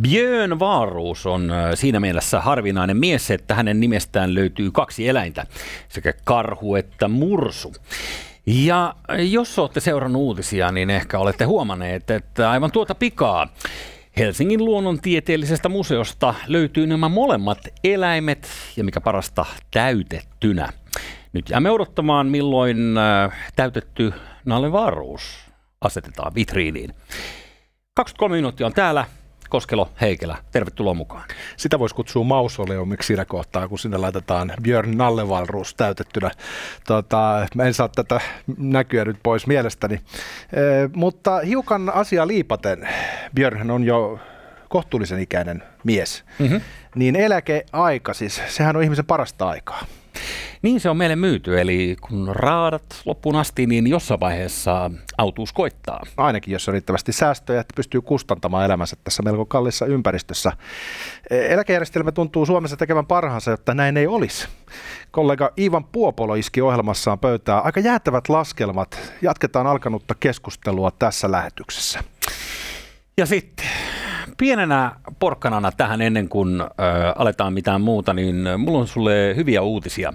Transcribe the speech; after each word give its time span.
Björn 0.00 0.58
Vaaruus 0.58 1.26
on 1.26 1.50
äh, 1.50 1.70
siinä 1.74 2.00
mielessä 2.00 2.40
harvinainen 2.40 2.96
mies, 2.96 3.30
että 3.30 3.54
hänen 3.54 3.80
nimestään 3.80 4.34
löytyy 4.34 4.70
kaksi 4.70 5.08
eläintä, 5.08 5.46
sekä 5.88 6.12
karhu 6.24 6.74
että 6.74 7.08
mursu. 7.08 7.74
Ja 8.46 8.94
jos 9.18 9.58
olette 9.58 9.80
seurannut 9.80 10.22
uutisia, 10.22 10.72
niin 10.72 10.90
ehkä 10.90 11.18
olette 11.18 11.44
huomanneet, 11.44 12.10
että 12.10 12.50
aivan 12.50 12.72
tuota 12.72 12.94
pikaa 12.94 13.48
Helsingin 14.18 14.64
luonnontieteellisestä 14.64 15.68
museosta 15.68 16.34
löytyy 16.46 16.86
nämä 16.86 17.08
molemmat 17.08 17.58
eläimet 17.84 18.48
ja 18.76 18.84
mikä 18.84 19.00
parasta 19.00 19.46
täytettynä. 19.70 20.72
Nyt 21.36 21.50
jäämme 21.50 21.70
odottamaan, 21.70 22.26
milloin 22.26 22.98
äh, 22.98 23.32
täytetty 23.56 24.12
Nalle 24.44 24.72
Varuus 24.72 25.38
asetetaan 25.80 26.34
vitriiniin. 26.34 26.94
23 27.94 28.36
minuuttia 28.36 28.66
on 28.66 28.72
täällä. 28.72 29.04
Koskelo 29.48 29.90
Heikelä, 30.00 30.36
tervetuloa 30.52 30.94
mukaan. 30.94 31.24
Sitä 31.56 31.78
voisi 31.78 31.94
kutsua 31.94 32.24
mausoleumiksi 32.24 33.06
siinä 33.06 33.24
kohtaa, 33.24 33.68
kun 33.68 33.78
sinne 33.78 33.96
laitetaan 33.96 34.52
Björn 34.62 34.96
Nallevalruus 34.96 35.74
täytettynä. 35.74 36.30
Tota, 36.86 37.46
mä 37.54 37.62
en 37.62 37.74
saa 37.74 37.88
tätä 37.88 38.20
näkyä 38.58 39.04
nyt 39.04 39.16
pois 39.22 39.46
mielestäni. 39.46 39.94
E, 39.94 40.00
mutta 40.94 41.38
hiukan 41.38 41.90
asia 41.94 42.26
liipaten, 42.26 42.88
Björn 43.34 43.70
on 43.70 43.84
jo 43.84 44.18
kohtuullisen 44.68 45.20
ikäinen 45.20 45.62
mies, 45.84 46.24
mm-hmm. 46.38 46.60
niin 46.94 47.16
eläkeaika 47.16 48.14
siis, 48.14 48.42
sehän 48.48 48.76
on 48.76 48.82
ihmisen 48.82 49.06
parasta 49.06 49.48
aikaa. 49.48 49.86
Niin 50.62 50.80
se 50.80 50.90
on 50.90 50.96
meille 50.96 51.16
myyty, 51.16 51.60
eli 51.60 51.96
kun 52.00 52.28
raadat 52.36 53.02
loppuun 53.04 53.36
asti, 53.36 53.66
niin 53.66 53.86
jossain 53.86 54.20
vaiheessa 54.20 54.90
autuus 55.18 55.52
koittaa. 55.52 56.00
Ainakin 56.16 56.52
jos 56.52 56.68
on 56.68 56.72
riittävästi 56.72 57.12
säästöjä, 57.12 57.60
että 57.60 57.72
pystyy 57.76 58.00
kustantamaan 58.00 58.64
elämänsä 58.64 58.96
tässä 59.04 59.22
melko 59.22 59.46
kallissa 59.46 59.86
ympäristössä. 59.86 60.52
Eläkejärjestelmä 61.30 62.12
tuntuu 62.12 62.46
Suomessa 62.46 62.76
tekevän 62.76 63.06
parhaansa, 63.06 63.50
jotta 63.50 63.74
näin 63.74 63.96
ei 63.96 64.06
olisi. 64.06 64.48
Kollega 65.10 65.50
Ivan 65.60 65.84
Puopolo 65.84 66.34
iski 66.34 66.60
ohjelmassaan 66.60 67.18
pöytää 67.18 67.60
aika 67.60 67.80
jäätävät 67.80 68.28
laskelmat. 68.28 69.12
Jatketaan 69.22 69.66
alkanutta 69.66 70.14
keskustelua 70.20 70.90
tässä 70.90 71.30
lähetyksessä. 71.30 72.04
Ja 73.18 73.26
sitten 73.26 73.66
pienenä 74.36 74.92
porkkanana 75.18 75.72
tähän 75.72 76.02
ennen 76.02 76.28
kuin 76.28 76.60
äh, 76.60 76.68
aletaan 77.16 77.52
mitään 77.52 77.80
muuta, 77.80 78.12
niin 78.12 78.44
mulla 78.58 78.78
on 78.78 78.88
sulle 78.88 79.36
hyviä 79.36 79.62
uutisia. 79.62 80.12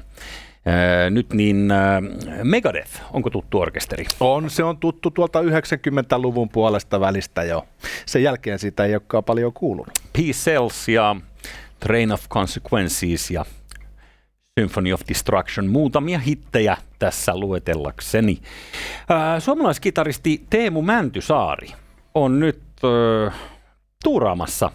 Äh, 0.68 1.12
nyt 1.12 1.34
niin 1.34 1.72
äh, 1.72 2.02
Megadeth, 2.44 2.92
onko 3.14 3.30
tuttu 3.30 3.60
orkesteri? 3.60 4.06
On, 4.20 4.50
se 4.50 4.64
on 4.64 4.78
tuttu 4.78 5.12
tuolta 5.12 5.42
90-luvun 5.42 6.50
puolesta 6.50 7.00
välistä 7.00 7.44
jo. 7.44 7.66
Sen 8.06 8.24
jälkeen 8.24 8.60
sitä 8.60 8.86
ei 8.86 8.94
olekaan 8.94 9.24
paljon 9.24 9.54
kuulunut. 9.54 9.94
Peace 10.14 10.52
Cells 10.52 10.88
ja 10.88 11.16
Train 11.80 12.12
of 12.12 12.30
Consequences 12.30 13.32
ja 13.32 13.46
Symphony 14.60 14.94
of 14.94 15.02
Destruction, 15.08 15.68
muutamia 15.68 16.20
hittejä 16.20 16.78
tässä 17.00 17.38
luetellakseni. 17.38 18.38
Äh, 19.12 19.18
suomalaiskitaristi 19.40 20.46
Teemu 20.50 20.82
Mäntysaari 20.82 21.68
on 22.16 22.40
nyt 22.40 22.62
tuuraamassa 24.04 24.72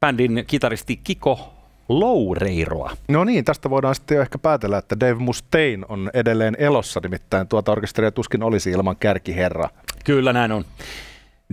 bändin 0.00 0.44
kitaristi 0.46 0.96
Kiko 0.96 1.54
Loureiroa. 1.88 2.96
No 3.08 3.24
niin, 3.24 3.44
tästä 3.44 3.70
voidaan 3.70 3.94
sitten 3.94 4.14
jo 4.14 4.22
ehkä 4.22 4.38
päätellä, 4.38 4.78
että 4.78 5.00
Dave 5.00 5.14
Mustaine 5.14 5.84
on 5.88 6.10
edelleen 6.14 6.56
elossa, 6.58 7.00
nimittäin 7.02 7.48
tuota 7.48 7.72
orkesteria 7.72 8.10
tuskin 8.10 8.42
olisi 8.42 8.70
ilman 8.70 8.96
kärkiherra. 8.96 9.68
Kyllä 10.04 10.32
näin 10.32 10.52
on. 10.52 10.64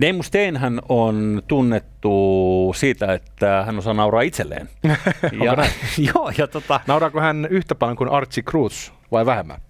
Dave 0.00 0.12
Mustaine 0.12 0.58
hän 0.58 0.80
on 0.88 1.42
tunnettu 1.48 2.72
siitä, 2.76 3.12
että 3.12 3.62
hän 3.66 3.78
osaa 3.78 3.94
nauraa 3.94 4.22
itselleen. 4.22 4.68
ja, 5.44 5.56
joo, 6.14 6.32
ja 6.38 6.46
tota... 6.46 6.80
Nauraako 6.86 7.20
hän 7.20 7.46
yhtä 7.50 7.74
paljon 7.74 7.96
kuin 7.96 8.10
Archie 8.10 8.42
Cruz 8.42 8.90
vai 9.12 9.26
vähemmän? 9.26 9.60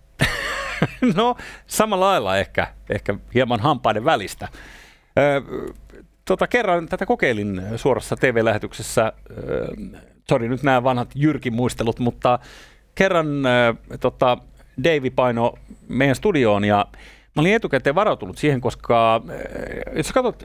no, 1.16 1.36
samalla 1.66 2.06
lailla 2.06 2.38
ehkä, 2.38 2.66
ehkä 2.90 3.14
hieman 3.34 3.60
hampaiden 3.60 4.04
välistä 4.04 4.48
tota, 6.24 6.46
kerran 6.46 6.88
tätä 6.88 7.06
kokeilin 7.06 7.62
suorassa 7.76 8.16
TV-lähetyksessä. 8.16 9.12
Äh, 9.92 10.00
sori 10.28 10.48
nyt 10.48 10.62
nämä 10.62 10.84
vanhat 10.84 11.10
Jyrkin 11.14 11.54
muistelut, 11.54 11.98
mutta 11.98 12.38
kerran 12.94 13.46
äh, 13.46 13.76
tota, 14.00 14.38
Davey 14.84 15.10
paino 15.10 15.54
meidän 15.88 16.16
studioon 16.16 16.64
ja 16.64 16.86
mä 17.36 17.40
olin 17.40 17.54
etukäteen 17.54 17.94
varautunut 17.94 18.38
siihen, 18.38 18.60
koska 18.60 19.16
äh, 19.16 19.96
jos 19.96 20.12
katsot 20.12 20.44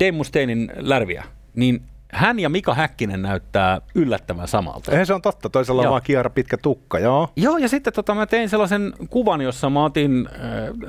Dave 0.00 0.12
Mustainin 0.12 0.72
lärviä, 0.76 1.24
niin 1.54 1.82
hän 2.12 2.40
ja 2.40 2.48
Mika 2.48 2.74
Häkkinen 2.74 3.22
näyttää 3.22 3.80
yllättävän 3.94 4.48
samalta. 4.48 4.92
Eihän 4.92 5.06
se 5.06 5.14
on 5.14 5.22
totta, 5.22 5.48
toisella 5.48 5.82
on 5.82 5.90
vaan 5.90 6.02
kiara 6.02 6.30
pitkä 6.30 6.56
tukka, 6.56 6.98
joo. 6.98 7.28
Joo, 7.36 7.58
ja 7.58 7.68
sitten 7.68 7.92
tota, 7.92 8.14
mä 8.14 8.26
tein 8.26 8.48
sellaisen 8.48 8.92
kuvan, 9.10 9.40
jossa 9.40 9.70
mä 9.70 9.84
otin 9.84 10.28
äh, 10.32 10.40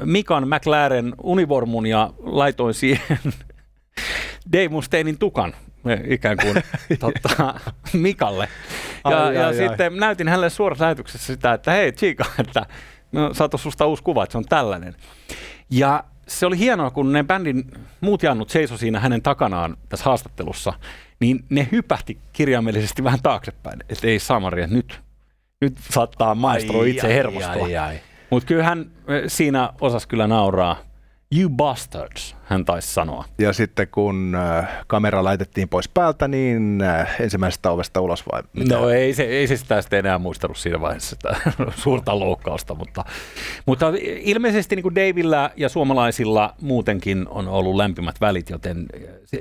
Mikan 0.06 0.48
McLaren 0.48 1.14
univormun 1.24 1.86
ja 1.86 2.14
laitoin 2.20 2.74
siihen 2.74 3.20
Dave 4.54 4.70
Mustainin 4.70 5.18
tukan 5.18 5.54
ikään 6.08 6.38
kuin 6.38 6.64
totta, 7.00 7.60
Mikalle. 7.94 8.50
Ja, 9.10 9.24
ai, 9.24 9.36
ja 9.36 9.48
ai, 9.48 9.54
sitten 9.54 9.94
ai. 9.94 10.00
näytin 10.00 10.28
hänelle 10.28 10.50
suorassa 10.50 10.86
lähetyksessä 10.86 11.34
sitä, 11.34 11.54
että 11.54 11.72
hei 11.72 11.92
Chica, 11.92 12.26
että 12.40 12.66
no, 13.12 13.34
saatu 13.34 13.58
susta 13.58 13.86
uusi 13.86 14.04
kuva, 14.04 14.24
että 14.24 14.32
se 14.32 14.38
on 14.38 14.46
tällainen. 14.46 14.96
Ja 15.70 16.04
se 16.28 16.46
oli 16.46 16.58
hienoa, 16.58 16.92
kun 16.92 17.12
ne 17.12 17.24
bändin 17.24 17.64
muut 18.02 18.24
jannut 18.24 18.50
seisoi 18.50 18.78
siinä 18.78 19.00
hänen 19.00 19.22
takanaan 19.22 19.78
tässä 19.90 20.06
haastattelussa, 20.06 20.74
niin 21.20 21.46
ne 21.50 21.68
hypähti 21.72 22.18
kirjaimellisesti 22.34 23.04
vähän 23.04 23.20
taaksepäin, 23.24 23.80
että 23.90 24.08
ei 24.08 24.20
Samaria, 24.20 24.68
nyt, 24.68 25.02
nyt 25.62 25.78
saattaa 25.90 26.36
maestro 26.36 26.84
itse 26.84 27.08
hermostua. 27.08 27.68
Mutta 28.30 28.48
kyllä 28.48 28.64
hän 28.64 28.92
eh, 29.08 29.24
siinä 29.28 29.74
osasi 29.82 30.08
kyllä 30.08 30.28
nauraa 30.28 30.91
You 31.38 31.50
bastards, 31.50 32.36
hän 32.44 32.66
taisi 32.66 32.94
sanoa. 32.94 33.26
Ja 33.38 33.54
sitten 33.54 33.88
kun 33.88 34.36
äh, 34.36 34.70
kamera 34.88 35.24
laitettiin 35.24 35.70
pois 35.70 35.90
päältä, 35.90 36.28
niin 36.28 36.82
äh, 36.82 37.16
ensimmäisestä 37.20 37.72
ovesta 37.72 38.02
ulos 38.02 38.24
vai 38.32 38.44
mitä? 38.54 38.76
No 38.76 38.90
ei 38.90 39.14
se, 39.14 39.24
ei 39.24 39.48
se 39.48 39.58
sitä 39.58 39.82
sitten 39.82 40.00
enää 40.00 40.18
muistanut 40.20 40.58
siinä 40.58 40.82
vaiheessa 40.82 41.10
sitä 41.10 41.36
suurta 41.84 42.20
loukkausta, 42.20 42.76
mutta, 42.76 43.06
mutta 43.66 43.94
ilmeisesti 44.04 44.76
niin 44.76 44.84
kuin 44.84 44.96
Davilla 44.96 45.50
ja 45.56 45.70
suomalaisilla 45.70 46.56
muutenkin 46.62 47.28
on 47.30 47.48
ollut 47.48 47.76
lämpimät 47.76 48.22
välit, 48.22 48.50
joten 48.50 48.86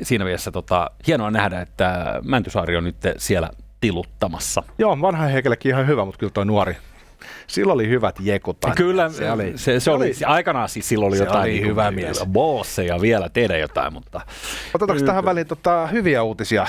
siinä 0.03 0.25
mielessä 0.25 0.51
tota, 0.51 0.91
hienoa 1.07 1.31
nähdä, 1.31 1.61
että 1.61 2.21
Mäntysaari 2.25 2.77
on 2.77 2.85
nyt 2.85 2.97
siellä 3.17 3.51
tiluttamassa. 3.81 4.63
Joo, 4.79 5.01
vanha 5.01 5.27
Heikellekin 5.27 5.71
ihan 5.71 5.87
hyvä, 5.87 6.05
mutta 6.05 6.19
kyllä 6.19 6.33
tuo 6.33 6.45
nuori 6.45 6.77
Silloin 7.47 7.75
oli 7.75 7.89
hyvät 7.89 8.17
jekut. 8.21 8.59
Kyllä, 8.77 9.09
se, 9.09 9.31
oli, 9.31 9.53
se, 9.57 9.81
se 9.81 9.91
oli, 9.91 10.05
oli, 10.05 10.15
aikanaan 10.27 10.69
siis 10.69 10.89
silloin 10.89 11.11
oli 11.11 11.17
se 11.17 11.25
jotain 11.25 11.43
oli 11.43 11.51
niin 11.51 11.67
hyvä 11.67 11.91
mies. 11.91 12.25
Bosseja 12.33 13.01
vielä 13.01 13.29
tehdä 13.29 13.57
jotain, 13.57 13.93
mutta... 13.93 14.21
Otetaanko 14.75 15.07
tähän 15.07 15.25
väliin 15.25 15.47
tota, 15.47 15.87
hyviä 15.87 16.23
uutisia 16.23 16.67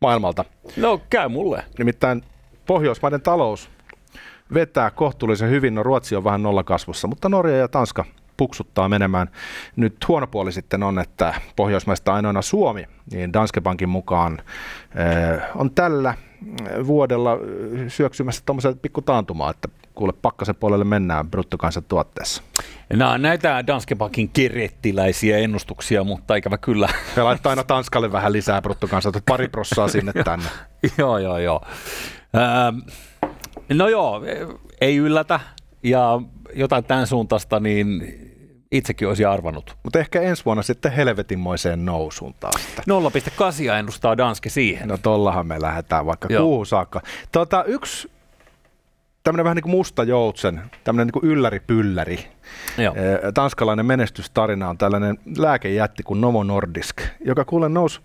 maailmalta? 0.00 0.44
No, 0.76 1.00
käy 1.10 1.28
mulle. 1.28 1.64
Nimittäin 1.78 2.22
Pohjoismaiden 2.66 3.20
talous 3.20 3.70
vetää 4.54 4.90
kohtuullisen 4.90 5.50
hyvin. 5.50 5.74
No 5.74 5.82
Ruotsi 5.82 6.16
on 6.16 6.24
vähän 6.24 6.42
nollakasvussa, 6.42 7.08
mutta 7.08 7.28
Norja 7.28 7.56
ja 7.56 7.68
Tanska 7.68 8.04
puksuttaa 8.36 8.88
menemään. 8.88 9.28
Nyt 9.76 9.96
huono 10.08 10.26
puoli 10.26 10.52
sitten 10.52 10.82
on, 10.82 10.98
että 10.98 11.34
Pohjoismaista 11.56 12.14
ainoana 12.14 12.42
Suomi, 12.42 12.86
niin 13.12 13.32
Danske 13.32 13.60
Bankin 13.60 13.88
mukaan 13.88 14.38
eh, 14.94 15.42
on 15.54 15.70
tällä 15.70 16.14
vuodella 16.86 17.30
syöksymässä 17.88 18.42
tuommoisen 18.46 18.78
pikku 18.78 19.02
taantumaa, 19.02 19.50
että 19.50 19.68
kuule 19.94 20.12
pakkasen 20.22 20.54
puolelle 20.54 20.84
mennään 20.84 21.30
bruttokansantuotteessa. 21.30 22.42
No, 22.92 23.16
näitä 23.16 23.64
Danske 23.66 23.94
Bankin 23.94 24.28
kirjettiläisiä 24.28 25.38
ennustuksia, 25.38 26.04
mutta 26.04 26.36
ikävä 26.36 26.58
kyllä. 26.58 26.88
Se 27.14 27.22
laittaa 27.22 27.50
aina 27.50 27.64
Tanskalle 27.64 28.12
vähän 28.12 28.32
lisää 28.32 28.62
bruttokansantuotteessa, 28.62 29.36
pari 29.36 29.48
prossaa 29.48 29.88
sinne 29.88 30.12
tänne. 30.24 30.46
joo, 30.98 31.18
joo, 31.18 31.38
joo. 31.38 31.60
Ähm, 32.36 32.78
no 33.74 33.88
joo, 33.88 34.22
ei 34.80 34.96
yllätä. 34.96 35.40
Ja 35.82 36.22
jotain 36.54 36.84
tämän 36.84 37.06
suuntaista, 37.06 37.60
niin 37.60 38.02
itsekin 38.74 39.08
olisi 39.08 39.24
arvannut. 39.24 39.76
Mutta 39.82 39.98
ehkä 39.98 40.20
ensi 40.20 40.44
vuonna 40.44 40.62
sitten 40.62 40.92
helvetinmoiseen 40.92 41.84
nousuun 41.84 42.34
taas. 42.40 42.68
0,8 42.80 42.84
ennustaa 43.78 44.16
Danske 44.16 44.48
siihen. 44.48 44.88
No 44.88 44.98
tollahan 44.98 45.46
me 45.46 45.60
lähdetään 45.60 46.06
vaikka 46.06 46.28
kuuhun 46.28 46.66
saakka. 46.66 47.00
Tota, 47.32 47.64
yksi 47.64 48.10
tämmöinen 49.22 49.44
vähän 49.44 49.56
niin 49.56 49.62
kuin 49.62 49.76
musta 49.76 50.04
joutsen, 50.04 50.62
tämmöinen 50.84 51.10
niin 51.14 51.30
ylläri-pylläri. 51.30 52.26
Joo. 52.78 52.94
Tanskalainen 53.34 53.86
menestystarina 53.86 54.68
on 54.68 54.78
tällainen 54.78 55.18
lääkejätti 55.36 56.02
kuin 56.02 56.20
Novo 56.20 56.42
Nordisk, 56.42 57.00
joka 57.24 57.44
kuule 57.44 57.68
nousi 57.68 58.00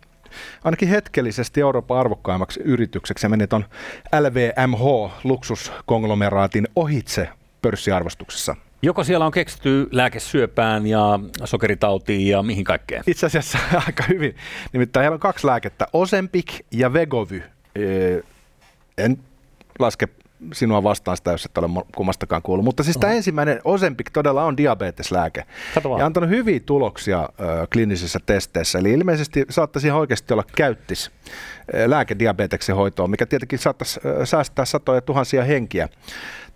ainakin 0.63 0.89
hetkellisesti 0.89 1.61
Euroopan 1.61 1.97
arvokkaimmaksi 1.97 2.59
yritykseksi 2.63 3.25
ja 3.25 3.29
meni 3.29 3.47
tuon 3.47 3.65
LVMH-luksuskonglomeraatin 4.19 6.67
ohitse 6.75 7.29
pörssiarvostuksessa. 7.61 8.55
Joko 8.81 9.03
siellä 9.03 9.25
on 9.25 9.31
keksitty 9.31 9.87
lääkesyöpään 9.91 10.87
ja 10.87 11.19
sokeritautiin 11.43 12.27
ja 12.27 12.43
mihin 12.43 12.63
kaikkeen? 12.63 13.03
Itse 13.07 13.25
asiassa 13.25 13.57
aika 13.87 14.03
hyvin. 14.07 14.35
Nimittäin 14.73 15.01
heillä 15.01 15.13
on 15.13 15.19
kaksi 15.19 15.47
lääkettä, 15.47 15.87
Ozempic 15.93 16.59
ja 16.71 16.93
Vegovy. 16.93 17.43
En 18.97 19.17
laske 19.79 20.07
sinua 20.53 20.83
vastaan 20.83 21.17
sitä, 21.17 21.31
jos 21.31 21.45
et 21.45 21.57
ole 21.57 21.85
kummastakaan 21.95 22.41
kuullut. 22.41 22.65
Mutta 22.65 22.83
siis 22.83 22.97
tämä 22.97 23.13
ensimmäinen 23.13 23.61
Ozempic 23.63 24.07
todella 24.13 24.43
on 24.43 24.57
diabeteslääke. 24.57 25.45
Ja 25.99 26.05
antanut 26.05 26.29
hyviä 26.29 26.59
tuloksia 26.59 27.29
ö, 27.39 27.67
kliinisissä 27.73 28.19
testeissä. 28.25 28.79
Eli 28.79 28.91
ilmeisesti 28.91 29.45
saattaisi 29.49 29.87
ihan 29.87 29.99
oikeasti 29.99 30.33
olla 30.33 30.43
käyttis 30.55 31.11
lääke 31.85 32.19
diabeteksen 32.19 32.75
hoitoon, 32.75 33.09
mikä 33.09 33.25
tietenkin 33.25 33.59
saattaisi 33.59 33.99
säästää 34.23 34.65
satoja 34.65 35.01
tuhansia 35.01 35.43
henkiä. 35.43 35.89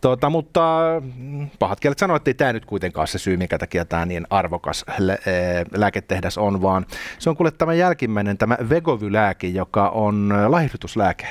Tuota, 0.03 0.29
mutta 0.29 0.81
mm, 1.15 1.49
pahat 1.59 1.79
kielet 1.79 1.99
sanoivat, 1.99 2.21
että 2.21 2.29
ei 2.29 2.33
tämä 2.33 2.53
nyt 2.53 2.65
kuitenkaan 2.65 3.07
se 3.07 3.17
syy, 3.17 3.37
minkä 3.37 3.57
takia 3.57 3.85
tämä 3.85 4.05
niin 4.05 4.27
arvokas 4.29 4.85
lä- 4.97 5.17
lääketehdas 5.75 6.37
on, 6.37 6.61
vaan 6.61 6.85
se 7.19 7.29
on 7.29 7.35
kuule 7.35 7.51
tämä 7.51 7.73
jälkimmäinen, 7.73 8.37
tämä 8.37 8.57
Vegovy-lääke, 8.69 9.47
joka 9.47 9.89
on 9.89 10.33
laihdutuslääke 10.47 11.27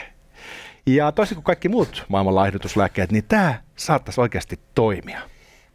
ja 0.86 1.12
toisin 1.12 1.34
kuin 1.34 1.44
kaikki 1.44 1.68
muut 1.68 2.04
maailman 2.08 2.34
laihdutuslääkkeet, 2.34 3.12
niin 3.12 3.24
tämä 3.28 3.54
saattaisi 3.76 4.20
oikeasti 4.20 4.60
toimia. 4.74 5.20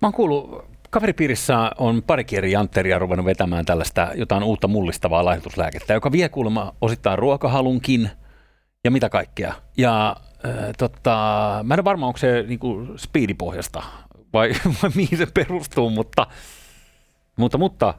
Mä 0.01 0.07
oon 0.07 0.13
kuullut, 0.13 0.65
kaveripiirissä 0.89 1.71
on 1.77 2.03
pari 2.03 2.23
kieri 2.23 2.51
jantteria 2.51 2.99
ruvennut 2.99 3.25
vetämään 3.25 3.65
tällaista 3.65 4.11
jotain 4.15 4.43
uutta 4.43 4.67
mullistavaa 4.67 5.25
laihdutuslääkettä, 5.25 5.93
joka 5.93 6.11
vie 6.11 6.29
kuulemma 6.29 6.73
osittain 6.81 7.19
ruokahalunkin 7.19 8.09
ja 8.83 8.91
mitä 8.91 9.09
kaikkea. 9.09 9.53
Ja 9.77 10.15
äh, 10.45 10.53
tota, 10.77 11.15
mä 11.63 11.73
en 11.73 11.79
ole 11.79 11.83
varma, 11.83 12.07
onko 12.07 12.17
se 12.17 12.43
niinku 12.47 12.87
speedipohjasta 12.95 13.83
vai, 14.33 14.51
vai 14.83 14.91
mihin 14.95 15.17
se 15.17 15.25
perustuu, 15.33 15.89
mutta, 15.89 16.27
mutta, 17.37 17.57
mutta 17.57 17.93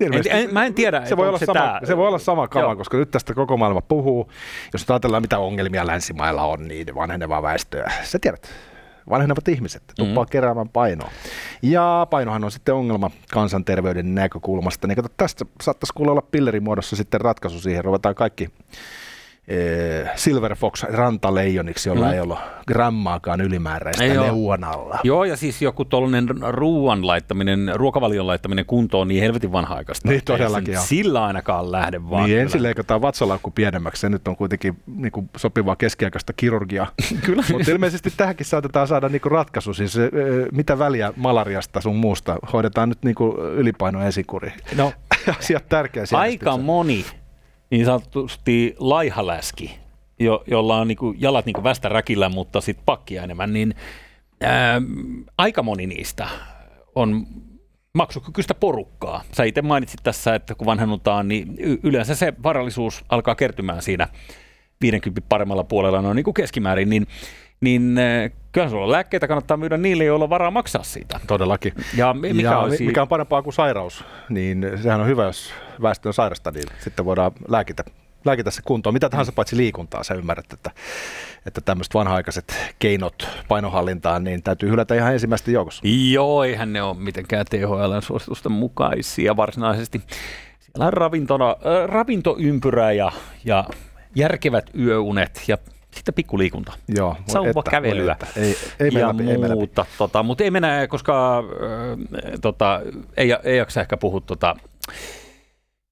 en, 0.00 0.12
en, 0.30 0.54
mä 0.54 0.64
en 0.64 0.74
tiedä. 0.74 1.06
Se 1.06 1.16
voi, 1.16 1.28
olla 1.28 1.38
se, 1.38 1.46
sama, 1.46 1.60
tää... 1.60 1.80
se 1.84 1.96
voi 1.96 2.08
olla 2.08 2.18
sama 2.18 2.48
kama, 2.48 2.64
Joo. 2.64 2.76
koska 2.76 2.96
nyt 2.96 3.10
tästä 3.10 3.34
koko 3.34 3.56
maailma 3.56 3.80
puhuu. 3.80 4.30
Jos 4.72 4.90
ajatellaan, 4.90 5.22
mitä 5.22 5.38
ongelmia 5.38 5.86
länsimailla 5.86 6.42
on, 6.42 6.68
niin 6.68 6.94
vanhenevaa 6.94 7.42
väestöä. 7.42 7.92
Sä 8.02 8.18
tiedät, 8.18 8.48
vanhenevat 9.10 9.48
ihmiset 9.48 9.82
tuppaa 9.96 10.24
mm-hmm. 10.24 10.30
keräämään 10.30 10.68
painoa. 10.68 11.10
Ja 11.62 12.06
painohan 12.10 12.44
on 12.44 12.50
sitten 12.50 12.74
ongelma 12.74 13.10
kansanterveyden 13.32 14.14
näkökulmasta. 14.14 14.86
Niin 14.86 14.96
kato, 14.96 15.08
tästä 15.16 15.44
saattaisi 15.62 15.92
kuulla 15.94 16.12
olla 16.12 16.22
pillerimuodossa 16.30 16.96
sitten 16.96 17.20
ratkaisu 17.20 17.60
siihen. 17.60 17.84
Ruvetaan 17.84 18.14
kaikki 18.14 18.48
Silver 20.14 20.54
Fox 20.54 20.82
rantaleijoniksi, 20.82 21.88
jolla 21.88 22.06
mm. 22.06 22.12
ei 22.12 22.20
ollut 22.20 22.38
grammaakaan 22.66 23.40
ylimääräistä 23.40 24.04
ei 24.04 24.10
neuon 24.10 24.64
alla. 24.64 24.98
Joo, 25.02 25.24
ja 25.24 25.36
siis 25.36 25.62
joku 25.62 25.84
tuollainen 25.84 26.28
ruoan 26.48 27.06
laittaminen, 27.06 27.72
ruokavalion 27.74 28.26
laittaminen 28.26 28.66
kuntoon 28.66 29.08
niin 29.08 29.22
helvetin 29.22 29.52
vanha-aikaista. 29.52 30.08
Niin 30.08 30.24
todellakin 30.24 30.78
on. 30.78 30.84
Sillä 30.84 31.24
ainakaan 31.24 31.72
lähde 31.72 32.10
vaan. 32.10 32.24
Niin 32.24 32.38
ensin 32.38 32.62
leikataan 32.62 33.02
vatsalaukku 33.02 33.50
pienemmäksi, 33.50 34.00
se 34.00 34.08
nyt 34.08 34.28
on 34.28 34.36
kuitenkin 34.36 34.78
niin 34.86 35.12
kuin 35.12 35.30
sopivaa 35.36 35.76
keskiaikaista 35.76 36.32
kirurgiaa. 36.32 36.86
Kyllä. 37.26 37.44
Mutta 37.52 37.70
ilmeisesti 37.70 38.12
tähänkin 38.16 38.46
saatetaan 38.46 38.88
saada 38.88 39.08
niin 39.08 39.20
kuin 39.20 39.32
ratkaisu, 39.32 39.74
siis 39.74 39.96
eh, 39.96 40.10
mitä 40.52 40.78
väliä 40.78 41.12
malariasta 41.16 41.80
sun 41.80 41.96
muusta, 41.96 42.36
hoidetaan 42.52 42.88
nyt 42.88 43.02
niin 43.02 43.14
kuin 43.14 43.36
ylipaino 43.38 44.06
esikuri. 44.06 44.52
No, 44.76 44.92
Asiat 45.38 45.68
tärkeä 45.68 46.04
Aika 46.12 46.56
moni 46.56 47.04
niin 47.70 47.84
sanotusti 47.84 48.76
laihaläski, 48.78 49.78
jo, 50.18 50.44
jolla 50.46 50.76
on 50.76 50.88
niin 50.88 50.98
kuin 50.98 51.16
jalat 51.20 51.46
niin 51.46 51.54
kuin 51.54 51.64
västä 51.64 51.88
räkillä, 51.88 52.28
mutta 52.28 52.60
sitten 52.60 52.84
pakkia 52.84 53.22
enemmän, 53.22 53.52
niin 53.52 53.74
ää, 54.40 54.82
aika 55.38 55.62
moni 55.62 55.86
niistä 55.86 56.28
on 56.94 57.26
maksukykyistä 57.94 58.54
porukkaa. 58.54 59.22
Sä 59.32 59.44
itse 59.44 59.62
mainitsit 59.62 60.00
tässä, 60.02 60.34
että 60.34 60.54
kun 60.54 60.66
vanhennutaan, 60.66 61.28
niin 61.28 61.56
yleensä 61.82 62.14
se 62.14 62.32
varallisuus 62.42 63.04
alkaa 63.08 63.34
kertymään 63.34 63.82
siinä 63.82 64.08
50 64.80 65.26
paremmalla 65.28 65.64
puolella 65.64 66.02
noin 66.02 66.16
niin 66.16 66.24
kuin 66.24 66.34
keskimäärin, 66.34 66.90
niin 66.90 67.06
niin 67.60 67.94
kyllä 68.58 68.70
sulla 68.70 68.92
lääkkeitä 68.92 69.28
kannattaa 69.28 69.56
myydä 69.56 69.76
niille, 69.76 70.04
joilla 70.04 70.24
on 70.24 70.30
varaa 70.30 70.50
maksaa 70.50 70.82
siitä. 70.82 71.20
Todellakin. 71.26 71.72
Ja 71.96 72.14
mikä, 72.14 72.42
ja 72.42 72.58
olisi... 72.58 72.86
mikä 72.86 73.02
on 73.02 73.08
parempaa 73.08 73.42
kuin 73.42 73.54
sairaus, 73.54 74.04
niin 74.28 74.70
sehän 74.82 75.00
on 75.00 75.06
hyvä, 75.06 75.24
jos 75.24 75.52
väestö 75.82 76.08
on 76.08 76.14
sairasta, 76.14 76.50
niin 76.50 76.64
sitten 76.78 77.04
voidaan 77.04 77.32
lääkitä, 77.48 77.84
lääkitä 78.24 78.50
se 78.50 78.62
kuntoon. 78.64 78.94
Mitä 78.94 79.08
tahansa 79.08 79.32
paitsi 79.32 79.56
liikuntaa, 79.56 80.02
sä 80.02 80.14
ymmärrät, 80.14 80.52
että, 80.52 80.70
että 81.46 81.60
tämmöiset 81.60 81.94
vanha-aikaiset 81.94 82.74
keinot 82.78 83.28
painohallintaan, 83.48 84.24
niin 84.24 84.42
täytyy 84.42 84.70
hylätä 84.70 84.94
ihan 84.94 85.12
ensimmäistä 85.12 85.50
joukossa. 85.50 85.82
Joo, 86.12 86.44
eihän 86.44 86.72
ne 86.72 86.82
ole 86.82 86.96
mitenkään 86.98 87.46
THL-suositusten 87.50 88.52
mukaisia 88.52 89.36
varsinaisesti. 89.36 90.02
Siellä 90.60 90.86
on 90.86 90.92
ravintona, 90.92 91.50
äh, 91.50 91.88
ravintoympyrä 91.88 92.92
ja, 92.92 93.12
ja 93.44 93.64
järkevät 94.14 94.70
yöunet 94.78 95.42
ja 95.48 95.58
sitten 95.90 96.14
pikkuliikunta. 96.14 96.72
Joo, 96.88 97.16
Sauva 97.26 97.48
että, 97.48 97.70
kävelyä 97.70 98.12
että. 98.12 98.26
Ei, 98.36 98.56
ei 98.80 98.90
ja 98.92 99.08
läpi, 99.08 99.22
muuta. 99.54 99.86
Ei 99.90 99.96
tota, 99.98 100.22
mutta 100.22 100.44
ei 100.44 100.50
mennä, 100.50 100.86
koska 100.88 101.38
äh, 101.38 101.44
tota, 102.40 102.80
ei, 103.16 103.32
ei 103.44 103.56
jaksa 103.56 103.80
ehkä 103.80 103.96
puhua 103.96 104.20
tota, 104.20 104.56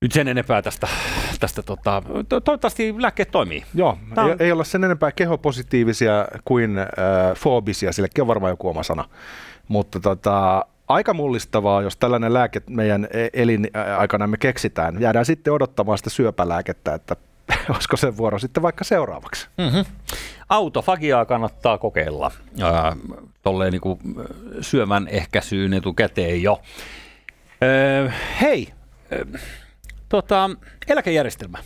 nyt 0.03 0.13
sen 0.13 0.29
enempää 0.29 0.63
tästä, 0.63 0.89
tästä 1.41 1.63
tota, 1.63 2.03
to, 2.29 2.41
toivottavasti 2.41 2.95
lääkkeet 2.99 3.31
toimii. 3.31 3.65
Joo, 3.75 3.99
Tämä 4.15 4.27
on... 4.27 4.31
ei, 4.31 4.47
ei 4.47 4.53
olla 4.53 4.65
sen 4.65 4.85
enempää 4.85 5.13
kehopositiivisia 5.13 6.29
kuin 6.45 6.79
äh, 6.79 6.87
foobisia, 7.37 7.93
sillekin 7.93 8.23
on 8.23 8.29
varmaan 8.29 8.51
joku 8.51 8.69
oma 8.69 8.83
sana. 8.83 9.05
Mutta 9.69 10.01
tota, 10.01 10.65
aika 10.89 11.15
mullistavaa, 11.15 11.83
jos 11.83 11.97
tällainen 11.97 12.35
lääke 12.35 12.63
meidän 12.71 13.09
e-, 13.11 13.29
elinaikana 13.33 14.27
me 14.27 14.37
keksitään. 14.37 15.01
Jäädään 15.01 15.25
sitten 15.25 15.53
odottamaan 15.53 15.99
sitä 15.99 16.11
syöpälääkettä, 16.11 16.95
että 16.95 17.17
olisiko 17.75 17.97
se 17.97 18.17
vuoro 18.17 18.39
sitten 18.39 18.63
vaikka 18.63 18.85
seuraavaksi? 18.85 19.49
Mm-hmm. 19.59 19.85
Autofagiaa 20.49 21.25
kannattaa 21.25 21.79
kokeilla 21.79 22.31
tolleen 23.43 23.73
niin 23.73 23.81
kuin 23.81 23.99
syövän 24.61 25.09
ehkäisyyn 25.09 25.73
etukäteen 25.73 26.43
jo. 26.43 26.63
Öö, 27.63 28.11
hei, 28.41 28.69
öö, 29.13 29.25
tota, 30.09 30.51
eläkejärjestelmä. 30.89 31.59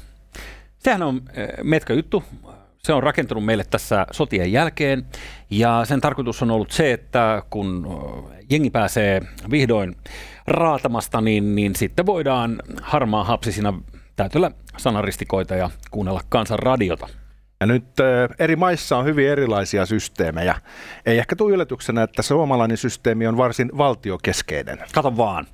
Sehän 0.78 1.02
on 1.02 1.22
metkä 1.62 1.94
juttu. 1.94 2.24
Se 2.78 2.92
on 2.92 3.02
rakentunut 3.02 3.44
meille 3.44 3.64
tässä 3.70 4.06
sotien 4.10 4.52
jälkeen 4.52 5.06
ja 5.50 5.84
sen 5.84 6.00
tarkoitus 6.00 6.42
on 6.42 6.50
ollut 6.50 6.70
se, 6.70 6.92
että 6.92 7.42
kun 7.50 7.86
jengi 8.50 8.70
pääsee 8.70 9.22
vihdoin 9.50 9.96
raatamasta, 10.46 11.20
niin, 11.20 11.54
niin 11.54 11.76
sitten 11.76 12.06
voidaan 12.06 12.62
harmaa 12.82 13.24
hapsisina 13.24 13.74
täytyllä 14.20 14.50
sanaristikoita 14.76 15.54
ja 15.54 15.70
kuunnella 15.90 16.20
kansan 16.28 16.58
radiota. 16.58 17.08
Ja 17.60 17.66
nyt 17.66 17.84
eri 18.38 18.56
maissa 18.56 18.96
on 18.96 19.04
hyvin 19.04 19.28
erilaisia 19.28 19.86
systeemejä. 19.86 20.54
Ei 21.06 21.18
ehkä 21.18 21.36
tule 21.36 21.54
yllätyksenä, 21.54 22.02
että 22.02 22.22
suomalainen 22.22 22.76
systeemi 22.76 23.26
on 23.26 23.36
varsin 23.36 23.70
valtiokeskeinen. 23.78 24.78
Kato 24.94 25.16
vaan. 25.16 25.46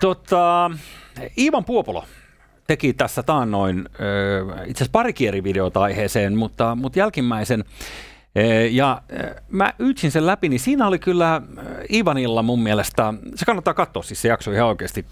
Tota, 0.00 0.70
Ivan 1.38 1.64
Puopolo 1.64 2.04
teki 2.66 2.92
tässä 2.92 3.22
taannoin 3.22 3.78
itse 4.66 4.84
asiassa 4.84 4.92
pari 4.92 5.12
kierivideota 5.12 5.80
aiheeseen, 5.80 6.36
mutta, 6.36 6.74
mutta 6.74 6.98
jälkimmäisen 6.98 7.64
ja 8.70 9.02
mä 9.48 9.72
ytsin 9.78 10.10
sen 10.10 10.26
läpi, 10.26 10.48
niin 10.48 10.60
siinä 10.60 10.86
oli 10.86 10.98
kyllä 10.98 11.42
Ivanilla 11.92 12.42
mun 12.42 12.62
mielestä, 12.62 13.14
se 13.34 13.44
kannattaa 13.44 13.74
katsoa 13.74 14.02
siis 14.02 14.22
se 14.22 14.28
jakso 14.28 14.52
ihan 14.52 14.68
oikeasti, 14.68 15.06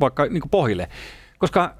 vaikka 0.00 0.26
niin 0.26 0.42
pohjille. 0.50 0.88
Koska 1.44 1.74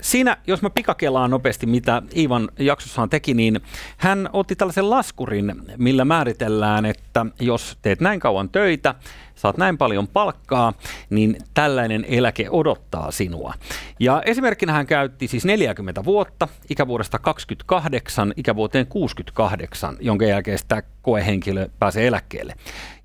siinä, 0.00 0.36
jos 0.46 0.62
mä 0.62 0.70
pikakelaan 0.70 1.30
nopeasti, 1.30 1.66
mitä 1.66 2.02
Ivan 2.16 2.48
jaksossaan 2.58 3.10
teki, 3.10 3.34
niin 3.34 3.60
hän 3.96 4.30
otti 4.32 4.56
tällaisen 4.56 4.90
laskurin, 4.90 5.54
millä 5.76 6.04
määritellään, 6.04 6.86
että 6.86 7.26
jos 7.40 7.78
teet 7.82 8.00
näin 8.00 8.20
kauan 8.20 8.48
töitä, 8.48 8.94
saat 9.34 9.56
näin 9.56 9.78
paljon 9.78 10.08
palkkaa, 10.08 10.72
niin 11.10 11.36
tällainen 11.54 12.04
eläke 12.08 12.46
odottaa 12.50 13.10
sinua. 13.10 13.54
Ja 14.00 14.22
esimerkkinä 14.26 14.72
hän 14.72 14.86
käytti 14.86 15.28
siis 15.28 15.44
40 15.44 16.04
vuotta, 16.04 16.48
ikävuodesta 16.70 17.18
28 17.18 18.34
ikävuoteen 18.36 18.86
68, 18.86 19.96
jonka 20.00 20.24
jälkeen 20.24 20.58
sitä 20.58 20.82
koehenkilö 21.02 21.68
pääsee 21.78 22.06
eläkkeelle. 22.06 22.54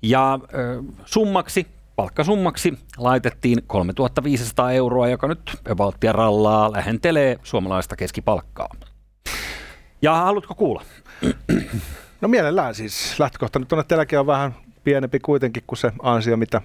Ja 0.02 0.38
summaksi 1.04 1.66
palkkasummaksi 1.96 2.78
laitettiin 2.98 3.62
3500 3.66 4.72
euroa, 4.72 5.08
joka 5.08 5.28
nyt 5.28 5.56
Evaltia 5.68 6.12
rallaa 6.12 6.72
lähentelee 6.72 7.38
suomalaista 7.42 7.96
keskipalkkaa. 7.96 8.68
Ja 10.02 10.14
haluatko 10.14 10.54
kuulla? 10.54 10.82
No 12.20 12.28
mielellään 12.28 12.74
siis. 12.74 13.20
Lähtökohta 13.20 13.58
nyt 13.58 13.72
on, 13.72 13.80
että 13.80 13.94
eläke 13.94 14.18
on 14.18 14.26
vähän 14.26 14.54
pienempi 14.84 15.18
kuitenkin 15.20 15.62
kuin 15.66 15.78
se 15.78 15.92
ansio, 16.02 16.36
mitä 16.36 16.62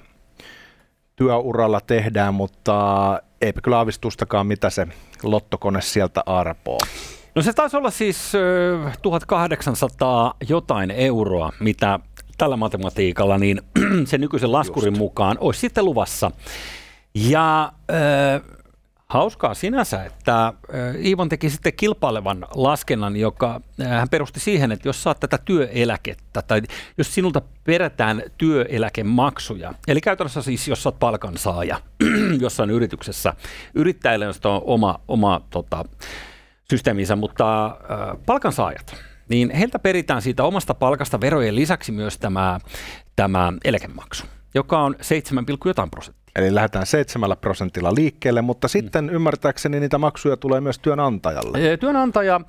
työuralla 1.16 1.82
tehdään, 1.82 2.34
mutta 2.34 3.22
eipä 3.42 3.62
kyllä 3.62 3.78
aavistustakaan, 3.78 4.48
mitä 4.48 4.70
se 4.70 4.88
lottokone 5.24 5.82
sieltä 5.82 6.24
arpoo. 6.26 6.80
No 7.36 7.42
se 7.42 7.54
taisi 7.54 7.78
olla 7.78 7.92
siis 7.92 8.32
1800 9.02 10.34
jotain 10.50 10.92
euroa, 10.92 11.52
mitä 11.60 12.00
tällä 12.42 12.58
matematiikalla, 12.58 13.38
niin 13.38 13.62
se 14.10 14.18
nykyisen 14.18 14.52
laskurin 14.52 14.92
Just. 14.92 15.00
mukaan 15.00 15.38
olisi 15.40 15.60
sitten 15.60 15.86
luvassa. 15.86 16.32
Ja 17.16 17.74
äh, 17.92 18.42
hauskaa 19.10 19.54
sinänsä, 19.54 20.04
että 20.06 20.48
äh, 20.48 21.06
Iivon 21.06 21.30
teki 21.30 21.50
sitten 21.50 21.74
kilpailevan 21.74 22.48
laskennan, 22.56 23.16
joka 23.16 23.62
äh, 23.82 23.88
hän 23.88 24.10
perusti 24.10 24.40
siihen, 24.40 24.72
että 24.72 24.90
jos 24.90 25.04
saat 25.04 25.20
tätä 25.20 25.38
työeläkettä 25.46 26.42
tai 26.42 26.62
jos 26.98 27.14
sinulta 27.14 27.42
perätään 27.64 28.24
työeläkemaksuja, 28.38 29.74
eli 29.88 30.02
käytännössä 30.02 30.42
siis 30.42 30.68
jos 30.68 30.84
saat 30.84 31.00
palkansaaja 31.00 31.82
jossain 32.42 32.70
yrityksessä, 32.70 33.34
yrittäjille 33.76 34.28
on 34.28 34.62
oma, 34.66 35.00
oma 35.08 35.42
tota, 35.50 35.86
systeeminsä, 36.70 37.16
mutta 37.16 37.66
äh, 37.66 37.74
palkansaajat, 38.26 39.11
niin 39.32 39.50
heiltä 39.50 39.80
peritään 39.80 40.22
siitä 40.22 40.44
omasta 40.44 40.74
palkasta 40.74 41.22
verojen 41.22 41.56
lisäksi 41.56 41.92
myös 41.92 42.18
tämä, 42.18 42.60
tämä 43.16 43.54
eläkemaksu, 43.64 44.26
joka 44.56 44.80
on 44.80 44.96
7, 45.02 45.46
jotain 45.66 45.90
prosenttia. 45.90 46.22
Eli 46.36 46.56
lähdetään 46.56 46.86
7 46.86 47.38
prosentilla 47.42 47.96
liikkeelle, 47.96 48.42
mutta 48.42 48.68
mm. 48.68 48.70
sitten 48.70 49.06
mm. 49.06 49.10
ymmärtääkseni 49.10 49.80
niitä 49.80 49.98
maksuja 49.98 50.38
tulee 50.38 50.62
myös 50.62 50.80
työnantajalle. 50.80 51.78
Työnantaja 51.78 52.42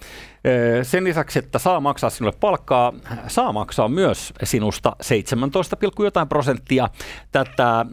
sen 0.82 1.04
lisäksi, 1.04 1.38
että 1.38 1.58
saa 1.58 1.80
maksaa 1.80 2.10
sinulle 2.10 2.36
palkkaa, 2.40 2.92
saa 3.26 3.52
maksaa 3.52 3.88
myös 3.88 4.32
sinusta 4.42 4.96
17, 5.00 5.76
jotain 6.04 6.28
prosenttia 6.28 6.88
tätä 7.32 7.86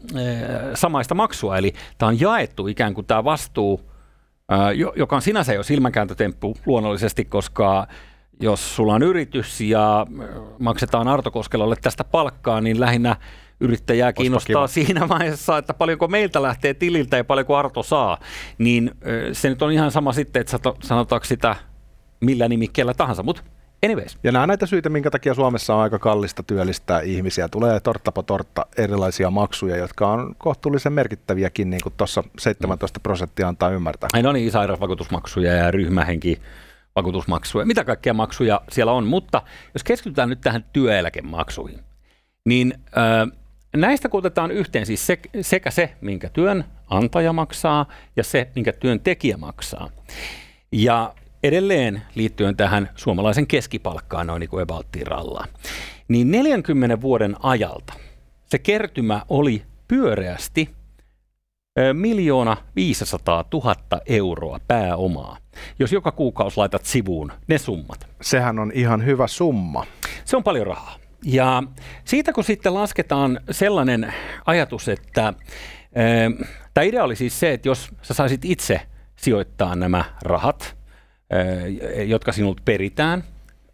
samaista 0.74 1.16
maksua. 1.16 1.58
Eli 1.58 1.74
tämä 1.98 2.08
on 2.08 2.20
jaettu 2.20 2.68
ikään 2.68 2.94
kuin 2.94 3.08
tämä 3.08 3.24
vastuu, 3.24 3.92
joka 4.96 5.16
on 5.16 5.22
sinänsä 5.22 5.54
jo 5.54 5.64
silmänkääntötemppu 5.64 6.58
luonnollisesti, 6.66 7.26
koska 7.26 7.88
jos 8.40 8.76
sulla 8.76 8.94
on 8.94 9.04
yritys 9.04 9.62
ja 9.62 10.08
maksetaan 10.60 11.08
Artokoskelolle 11.08 11.76
tästä 11.82 12.04
palkkaa, 12.04 12.62
niin 12.62 12.80
lähinnä 12.80 13.16
yrittäjää 13.60 14.14
kiinnostaa 14.14 14.68
siinä 14.68 15.10
vaiheessa, 15.20 15.58
että 15.58 15.74
paljonko 15.74 16.08
meiltä 16.08 16.42
lähtee 16.42 16.74
tililtä 16.74 17.18
ja 17.18 17.24
paljonko 17.24 17.56
Arto 17.56 17.84
saa. 17.84 18.18
Niin 18.58 18.92
se 19.32 19.50
nyt 19.50 19.62
on 19.62 19.72
ihan 19.72 19.92
sama 19.92 20.14
sitten, 20.14 20.40
että 20.40 20.58
sanotaanko 20.84 21.26
sitä 21.26 21.56
millä 22.20 22.48
nimikkeellä 22.48 22.94
tahansa, 22.94 23.24
mutta 23.24 23.44
Anyways. 23.86 24.18
Ja 24.24 24.32
nämä 24.32 24.48
näitä 24.48 24.66
syitä, 24.66 24.90
minkä 24.90 25.12
takia 25.12 25.34
Suomessa 25.34 25.76
on 25.76 25.82
aika 25.82 26.00
kallista 26.00 26.44
työllistää 26.44 27.02
ihmisiä. 27.02 27.48
Tulee 27.48 27.80
tortta 27.80 28.12
po 28.12 28.24
tortta 28.24 28.66
erilaisia 28.78 29.30
maksuja, 29.32 29.78
jotka 29.78 30.08
on 30.08 30.36
kohtuullisen 30.38 30.94
merkittäviäkin, 30.94 31.70
niin 31.70 31.82
kuin 31.84 31.94
tuossa 31.98 32.24
17 32.38 33.00
prosenttia 33.00 33.48
antaa 33.48 33.70
ymmärtää. 33.70 34.10
Ai 34.14 34.24
no 34.24 34.32
niin, 34.32 34.52
sairausvakuutusmaksuja 34.52 35.54
ja 35.54 35.72
ryhmähenki 35.72 36.42
vakuutusmaksuja, 37.00 37.66
mitä 37.66 37.84
kaikkea 37.84 38.14
maksuja 38.14 38.62
siellä 38.72 38.92
on, 38.92 39.08
mutta 39.08 39.42
jos 39.74 39.84
keskitytään 39.84 40.30
nyt 40.30 40.42
tähän 40.42 40.66
työeläkemaksuihin, 40.74 41.80
niin 42.46 42.74
äh, 42.98 43.40
näistä 43.76 44.10
kun 44.10 44.18
otetaan 44.18 44.52
yhteen 44.52 44.86
siis 44.86 45.08
se, 45.08 45.20
sekä 45.42 45.72
se, 45.72 45.96
minkä 46.02 46.30
työnantaja 46.30 47.34
maksaa 47.34 47.86
ja 48.16 48.24
se, 48.24 48.50
minkä 48.56 48.74
työntekijä 48.74 49.38
maksaa. 49.38 49.90
Ja 50.72 51.14
edelleen 51.44 52.02
liittyen 52.16 52.58
tähän 52.58 52.90
suomalaisen 52.96 53.48
keskipalkkaan 53.48 54.28
noin 54.28 54.40
niin 54.40 54.50
kuin 54.50 54.68
rallaan, 55.06 55.50
niin 56.08 56.32
40 56.32 57.02
vuoden 57.02 57.36
ajalta 57.44 57.94
se 58.46 58.60
kertymä 58.60 59.22
oli 59.30 59.64
pyöreästi 59.88 60.70
miljoona 61.94 62.58
500 62.76 63.46
000 63.54 63.76
euroa 64.06 64.60
pääomaa, 64.68 65.38
jos 65.80 65.92
joka 65.92 66.12
kuukausi 66.12 66.58
laitat 66.58 66.86
sivuun 66.86 67.32
ne 67.48 67.58
summat. 67.58 68.08
Sehän 68.22 68.60
on 68.60 68.72
ihan 68.76 69.06
hyvä 69.06 69.28
summa. 69.28 69.86
Se 70.26 70.38
on 70.38 70.44
paljon 70.44 70.68
rahaa. 70.68 70.96
Ja 71.26 71.64
siitä 72.06 72.34
kun 72.34 72.44
sitten 72.44 72.74
lasketaan 72.74 73.40
sellainen 73.52 74.14
ajatus, 74.46 74.90
että 74.90 75.34
tämä 76.74 76.86
idea 76.86 77.04
oli 77.04 77.16
siis 77.16 77.40
se, 77.40 77.54
että 77.54 77.68
jos 77.68 77.90
sä 78.02 78.14
saisit 78.14 78.46
itse 78.46 78.82
sijoittaa 79.16 79.76
nämä 79.76 80.06
rahat, 80.22 80.78
jotka 82.06 82.32
sinulta 82.32 82.62
peritään 82.66 83.24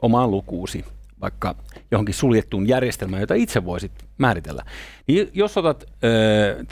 omaan 0.02 0.32
lukuusi, 0.32 0.86
vaikka 1.22 1.56
johonkin 1.92 2.16
suljettuun 2.16 2.68
järjestelmään, 2.68 3.22
jota 3.22 3.34
itse 3.34 3.66
voisit 3.66 3.92
määritellä. 4.18 4.64
Niin 5.08 5.30
jos 5.34 5.58
otat 5.58 5.84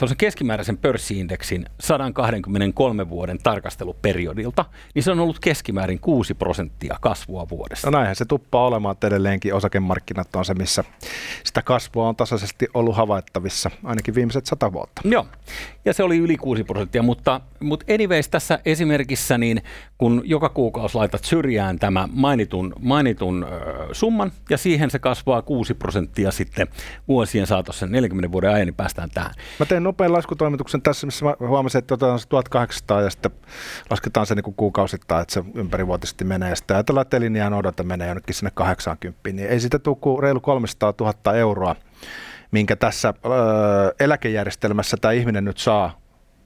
äh, 0.02 0.16
keskimääräisen 0.18 0.78
pörssiindeksin 0.78 1.66
123 1.80 3.10
vuoden 3.10 3.38
tarkasteluperiodilta, 3.42 4.64
niin 4.94 5.02
se 5.02 5.10
on 5.10 5.20
ollut 5.20 5.38
keskimäärin 5.38 6.00
6 6.00 6.34
prosenttia 6.34 6.96
kasvua 7.00 7.46
vuodessa. 7.48 7.90
No 7.90 7.98
näinhän 7.98 8.16
se 8.16 8.24
tuppaa 8.24 8.66
olemaan, 8.66 8.92
että 8.92 9.06
edelleenkin 9.06 9.54
osakemarkkinat 9.54 10.36
on 10.36 10.44
se, 10.44 10.54
missä 10.54 10.84
sitä 11.44 11.62
kasvua 11.62 12.08
on 12.08 12.16
tasaisesti 12.16 12.66
ollut 12.74 12.96
havaittavissa 12.96 13.70
ainakin 13.84 14.14
viimeiset 14.14 14.46
sata 14.46 14.72
vuotta. 14.72 15.02
Joo, 15.04 15.26
ja 15.84 15.92
se 15.94 16.02
oli 16.02 16.18
yli 16.18 16.36
6 16.36 16.64
prosenttia, 16.64 17.02
mutta, 17.02 17.40
mutta 17.60 17.94
anyways 17.94 18.28
tässä 18.28 18.58
esimerkissä, 18.64 19.38
niin 19.38 19.62
kun 19.98 20.22
joka 20.24 20.48
kuukausi 20.48 20.94
laitat 20.94 21.24
syrjään 21.24 21.78
tämä 21.78 22.08
mainitun, 22.12 22.72
mainitun 22.80 23.44
äh, 23.44 23.88
summan, 23.92 24.32
ja 24.50 24.58
siihen 24.58 24.90
se 24.90 24.98
kasvaa 24.98 25.42
6 25.42 25.74
prosenttia 25.74 26.30
sitten 26.30 26.68
vuosien 27.08 27.46
saatossa 27.46 27.86
40 27.86 28.23
vuoden 28.32 28.50
ajan, 28.50 28.66
niin 28.66 28.74
päästään 28.74 29.10
tähän. 29.14 29.34
Mä 29.58 29.66
teen 29.66 29.82
nopean 29.82 30.12
laskutoimituksen 30.12 30.82
tässä, 30.82 31.06
missä 31.06 31.24
mä 31.24 31.34
huomasin, 31.40 31.78
että 31.78 31.94
otetaan 31.94 32.18
se 32.18 32.28
1800 32.28 33.02
ja 33.02 33.10
sitten 33.10 33.30
lasketaan 33.90 34.26
se 34.26 34.34
niin 34.34 34.44
kuin 34.44 34.54
kuukausittain, 34.54 35.22
että 35.22 35.34
se 35.34 35.44
ympärivuotisesti 35.54 36.24
menee. 36.24 36.50
Ja 36.50 36.56
sitten 36.56 36.76
ajatellaan, 36.76 37.02
että 37.02 37.16
elinjään 37.16 37.54
odota 37.54 37.82
menee 37.82 38.08
jonnekin 38.08 38.34
sinne 38.34 38.50
80, 38.54 39.20
niin 39.32 39.48
ei 39.48 39.60
siitä 39.60 39.78
tule 39.78 39.96
kuin 40.00 40.22
reilu 40.22 40.40
300 40.40 40.94
000 41.00 41.34
euroa, 41.34 41.76
minkä 42.50 42.76
tässä 42.76 43.14
öö, 43.26 43.32
eläkejärjestelmässä 44.00 44.96
tämä 44.96 45.12
ihminen 45.12 45.44
nyt 45.44 45.58
saa 45.58 45.98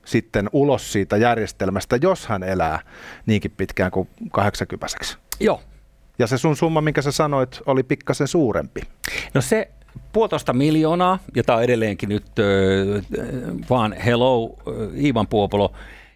sitten 0.05 0.49
ulos 0.53 0.93
siitä 0.93 1.17
järjestelmästä, 1.17 1.99
jos 2.03 2.27
hän 2.27 2.43
elää 2.43 2.81
niinkin 3.27 3.51
pitkään 3.51 3.91
kuin 3.91 4.09
80 4.33 4.87
Joo, 5.41 5.63
ja 6.19 6.27
se 6.27 6.39
sun 6.39 6.57
summa, 6.57 6.81
minkä 6.81 7.03
sä 7.03 7.13
sanoit, 7.13 7.61
oli 7.67 7.83
pikkasen 7.83 8.29
suurempi. 8.29 8.81
No 9.35 9.41
se 9.41 9.71
puolitoista 10.13 10.53
miljoonaa, 10.53 11.19
ja 11.37 11.45
tämä 11.45 11.57
on 11.57 11.65
edelleenkin 11.65 12.09
nyt 12.09 12.27
vaan 13.71 13.93
hello 13.93 14.57
Iivan 14.97 15.27
Puopolo, 15.27 15.73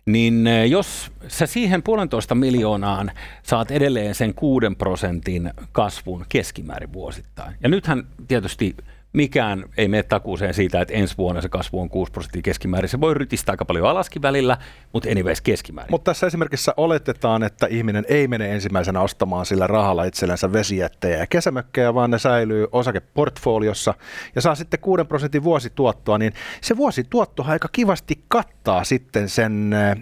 niin 0.07 0.45
jos 0.69 1.13
sä 1.29 1.47
siihen 1.47 1.83
puolentoista 1.83 2.35
miljoonaan 2.35 3.11
saat 3.43 3.71
edelleen 3.71 4.15
sen 4.15 4.35
kuuden 4.35 4.77
prosentin 4.77 5.51
kasvun 5.73 6.25
keskimäärin 6.29 6.93
vuosittain. 6.93 7.55
Ja 7.63 7.69
nythän 7.69 8.07
tietysti 8.29 8.77
mikään 9.13 9.65
ei 9.77 9.89
mene 9.89 10.03
takuuseen 10.03 10.55
siitä, 10.55 10.81
että 10.81 10.95
ensi 10.95 11.17
vuonna 11.19 11.41
se 11.41 11.49
kasvu 11.49 11.81
on 11.81 11.89
6 11.89 12.13
prosenttia 12.13 12.43
keskimäärin. 12.43 12.89
Se 12.89 13.01
voi 13.01 13.15
rytistää 13.15 13.53
aika 13.53 13.65
paljon 13.65 13.89
alaskin 13.89 14.23
välillä, 14.23 14.57
mutta 14.93 15.11
anyways 15.11 15.41
keskimäärin. 15.41 15.91
Mutta 15.91 16.11
tässä 16.11 16.27
esimerkiksi 16.27 16.71
oletetaan, 16.77 17.43
että 17.43 17.67
ihminen 17.67 18.05
ei 18.09 18.29
mene 18.29 18.53
ensimmäisenä 18.53 19.01
ostamaan 19.01 19.47
sillä 19.47 19.67
rahalla 19.67 20.05
itsellensä 20.05 20.53
vesijättejä 20.53 21.19
ja 21.19 21.27
kesämökkejä, 21.27 21.95
vaan 21.95 22.11
ne 22.11 22.19
säilyy 22.19 22.67
osakeportfoliossa 22.73 23.95
ja 24.35 24.41
saa 24.41 24.55
sitten 24.55 24.81
6 24.81 25.05
prosentin 25.05 25.45
vuosituottoa, 25.45 26.19
niin 26.19 26.33
se 26.61 26.77
vuosituotto 26.77 27.45
aika 27.49 27.69
kivasti 27.73 28.25
kattaa 28.29 28.85
sitten 28.85 29.29
sen 29.29 29.73
äh, 29.73 29.97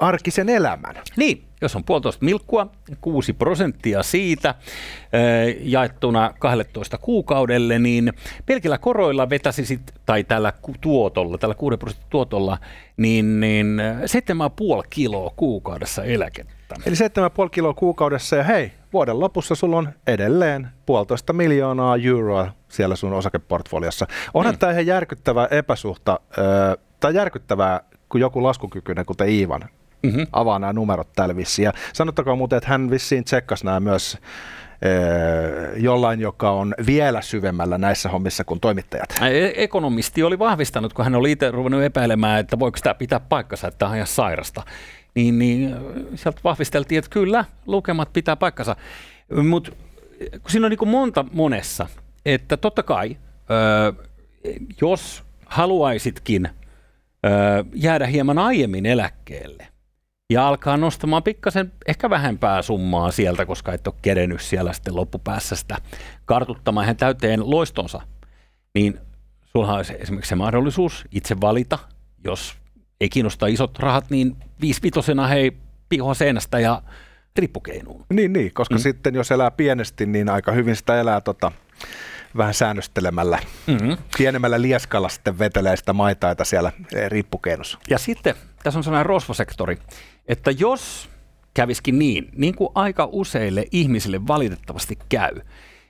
arkisen 0.00 0.48
elämän. 0.48 0.94
Niin, 1.16 1.49
jos 1.60 1.76
on 1.76 1.84
puolitoista 1.84 2.24
milkkua, 2.24 2.66
6 3.00 3.32
prosenttia 3.32 4.02
siitä 4.02 4.54
jaettuna 5.60 6.34
12 6.38 6.98
kuukaudelle, 6.98 7.78
niin 7.78 8.12
pelkillä 8.46 8.78
koroilla 8.78 9.30
vetäisi 9.30 9.80
tai 10.06 10.24
tällä 10.24 10.52
tuotolla, 10.80 11.38
tällä 11.38 11.54
6 11.54 11.76
prosentin 11.76 12.06
tuotolla, 12.10 12.58
niin, 12.96 13.40
niin 13.40 13.80
7,5 14.80 14.86
kiloa 14.90 15.32
kuukaudessa 15.36 16.04
eläkettä. 16.04 16.74
Eli 16.86 16.94
7,5 16.94 17.50
kiloa 17.50 17.74
kuukaudessa 17.74 18.36
ja 18.36 18.44
hei, 18.44 18.72
vuoden 18.92 19.20
lopussa 19.20 19.54
sulla 19.54 19.76
on 19.76 19.88
edelleen 20.06 20.68
puolitoista 20.86 21.32
miljoonaa 21.32 21.96
euroa 21.96 22.52
siellä 22.68 22.96
sun 22.96 23.12
osakeportfoliossa. 23.12 24.06
Onhan 24.34 24.54
mm. 24.54 24.58
tämä 24.58 24.72
ihan 24.72 24.86
järkyttävä 24.86 25.48
epäsuhta, 25.50 26.20
tai 27.00 27.14
järkyttävää, 27.14 27.80
kun 28.08 28.20
joku 28.20 28.42
laskukykyinen, 28.42 29.06
kuten 29.06 29.28
Iivan, 29.28 29.68
mm-hmm. 30.02 30.26
avaa 30.32 30.58
nämä 30.58 30.72
numerot 30.72 31.12
täällä 31.16 31.36
vissiin. 31.36 31.64
Ja 31.64 31.72
sanottakaa 31.92 32.36
muuten, 32.36 32.56
että 32.56 32.68
hän 32.68 32.90
vissiin 32.90 33.24
tsekkasi 33.24 33.64
nämä 33.64 33.80
myös 33.80 34.18
eh, 34.82 35.82
jollain, 35.82 36.20
joka 36.20 36.50
on 36.50 36.74
vielä 36.86 37.22
syvemmällä 37.22 37.78
näissä 37.78 38.08
hommissa 38.08 38.44
kuin 38.44 38.60
toimittajat. 38.60 39.18
E-, 39.22 39.52
ekonomisti 39.64 40.22
oli 40.22 40.38
vahvistanut, 40.38 40.92
kun 40.92 41.04
hän 41.04 41.14
oli 41.14 41.32
itse 41.32 41.50
ruvennut 41.50 41.82
epäilemään, 41.82 42.40
että 42.40 42.58
voiko 42.58 42.78
tämä 42.82 42.94
pitää 42.94 43.20
paikkansa, 43.20 43.68
että 43.68 43.78
tämä 43.78 43.88
on 43.88 43.96
ihan 43.96 44.06
sairasta. 44.06 44.62
Niin, 45.14 45.38
niin 45.38 45.76
sieltä 46.14 46.40
vahvisteltiin, 46.44 46.98
että 46.98 47.10
kyllä, 47.10 47.44
lukemat 47.66 48.12
pitää 48.12 48.36
paikkansa. 48.36 48.76
Mutta 49.48 49.72
siinä 50.48 50.66
on 50.66 50.70
niin 50.70 50.88
monta 50.88 51.24
monessa, 51.32 51.86
että 52.26 52.56
totta 52.56 52.82
kai, 52.82 53.16
jos 54.80 55.24
haluaisitkin 55.46 56.48
jäädä 57.74 58.06
hieman 58.06 58.38
aiemmin 58.38 58.86
eläkkeelle, 58.86 59.66
ja 60.30 60.48
alkaa 60.48 60.76
nostamaan 60.76 61.22
pikkasen 61.22 61.72
ehkä 61.86 62.10
vähempää 62.10 62.62
summaa 62.62 63.10
sieltä, 63.10 63.46
koska 63.46 63.72
et 63.72 63.86
ole 63.86 63.94
kerennyt 64.02 64.40
siellä 64.40 64.72
sitten 64.72 64.96
loppupäässä 64.96 65.56
sitä 65.56 65.76
kartuttamaan 66.24 66.84
ihan 66.84 66.96
täyteen 66.96 67.50
loistonsa, 67.50 68.00
niin 68.74 68.98
sulla 69.44 69.74
olisi 69.74 69.94
esimerkiksi 69.98 70.28
se 70.28 70.34
mahdollisuus 70.34 71.04
itse 71.12 71.40
valita, 71.40 71.78
jos 72.24 72.54
ei 73.00 73.08
kiinnosta 73.08 73.46
isot 73.46 73.78
rahat, 73.78 74.10
niin 74.10 74.36
viisivitosena 74.60 75.26
hei 75.26 75.52
piho 75.88 76.14
seinästä 76.14 76.60
ja 76.60 76.82
rippukeinuun. 77.38 78.04
Niin, 78.12 78.32
niin 78.32 78.54
koska 78.54 78.74
mm. 78.74 78.80
sitten 78.80 79.14
jos 79.14 79.30
elää 79.30 79.50
pienesti, 79.50 80.06
niin 80.06 80.28
aika 80.28 80.52
hyvin 80.52 80.76
sitä 80.76 81.00
elää 81.00 81.20
tota, 81.20 81.52
vähän 82.36 82.54
säännöstelemällä. 82.54 83.38
Mm-hmm. 83.66 83.96
Pienemmällä 84.18 84.62
lieskalla 84.62 85.08
sitten 85.08 85.38
vetelee 85.38 85.76
sitä 85.76 85.92
maitaita 85.92 86.44
siellä 86.44 86.72
eh, 86.94 87.10
rippukeinussa. 87.10 87.78
Ja 87.90 87.98
sitten 87.98 88.34
tässä 88.62 88.78
on 88.78 88.84
sellainen 88.84 89.06
rosvosektori, 89.06 89.78
että 90.30 90.50
jos 90.50 91.08
käviskin 91.54 91.98
niin, 91.98 92.28
niin 92.36 92.54
kuin 92.54 92.70
aika 92.74 93.08
useille 93.12 93.64
ihmisille 93.72 94.26
valitettavasti 94.26 94.98
käy, 95.08 95.40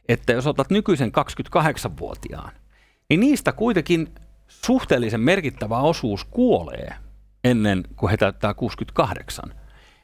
että 0.08 0.32
jos 0.32 0.46
otat 0.46 0.70
nykyisen 0.70 1.12
28-vuotiaan, 1.58 2.52
niin 3.10 3.20
niistä 3.20 3.52
kuitenkin 3.52 4.14
suhteellisen 4.48 5.20
merkittävä 5.20 5.78
osuus 5.78 6.24
kuolee 6.24 6.94
ennen 7.44 7.84
kuin 7.96 8.10
he 8.10 8.16
täyttää 8.16 8.54
68. 8.54 9.54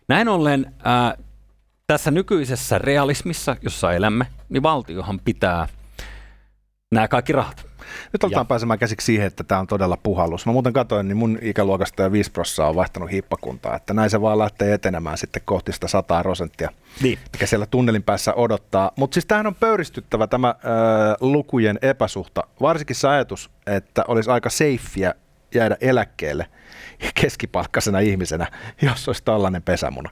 Näin 0.08 0.28
ollen 0.28 0.74
ää, 0.84 1.16
tässä 1.86 2.10
nykyisessä 2.10 2.78
realismissa, 2.78 3.56
jossa 3.62 3.92
elämme, 3.92 4.26
niin 4.48 4.62
valtiohan 4.62 5.20
pitää 5.20 5.68
nämä 6.92 7.08
kaikki 7.08 7.32
rahat. 7.32 7.65
Nyt 8.12 8.24
aletaan 8.24 8.40
ja. 8.40 8.44
pääsemään 8.44 8.78
käsiksi 8.78 9.04
siihen, 9.04 9.26
että 9.26 9.44
tämä 9.44 9.60
on 9.60 9.66
todella 9.66 9.96
puhallus. 9.96 10.46
Mä 10.46 10.52
muuten 10.52 10.72
katsoin, 10.72 11.08
niin 11.08 11.16
mun 11.16 11.38
ikäluokasta 11.42 12.02
jo 12.02 12.12
5 12.12 12.30
prosenttia 12.30 12.66
on 12.66 12.74
vaihtanut 12.74 13.10
hiippakuntaa, 13.10 13.76
että 13.76 13.94
näin 13.94 14.10
se 14.10 14.20
vaan 14.20 14.38
lähtee 14.38 14.74
etenemään 14.74 15.18
sitten 15.18 15.42
kohti 15.44 15.72
sitä 15.72 15.88
100 15.88 16.22
prosenttia, 16.22 16.70
niin. 17.02 17.18
mikä 17.32 17.46
siellä 17.46 17.66
tunnelin 17.66 18.02
päässä 18.02 18.34
odottaa. 18.34 18.90
Mutta 18.96 19.14
siis 19.14 19.26
tämähän 19.26 19.46
on 19.46 19.54
pöyristyttävä 19.54 20.26
tämä 20.26 20.48
äh, 20.48 20.54
lukujen 21.20 21.78
epäsuhta, 21.82 22.42
varsinkin 22.60 22.96
se 22.96 23.08
ajatus, 23.08 23.50
että 23.66 24.04
olisi 24.08 24.30
aika 24.30 24.50
seiffiä 24.50 25.14
jäädä 25.54 25.76
eläkkeelle 25.80 26.46
keskipalkkaisena 27.20 27.98
ihmisenä, 27.98 28.46
jos 28.82 29.08
olisi 29.08 29.24
tällainen 29.24 29.62
pesämuna. 29.62 30.10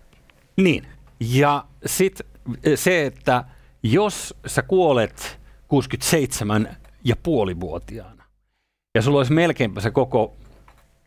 Niin, 0.56 0.86
ja 1.20 1.64
sitten 1.86 2.26
se, 2.74 3.06
että 3.06 3.44
jos 3.82 4.34
sä 4.46 4.62
kuolet 4.62 5.40
67 5.68 6.76
ja 7.04 7.16
puolivuotiaana. 7.22 8.24
Ja 8.94 9.02
sulla 9.02 9.18
olisi 9.18 9.32
melkeinpä 9.32 9.80
se 9.80 9.90
koko 9.90 10.36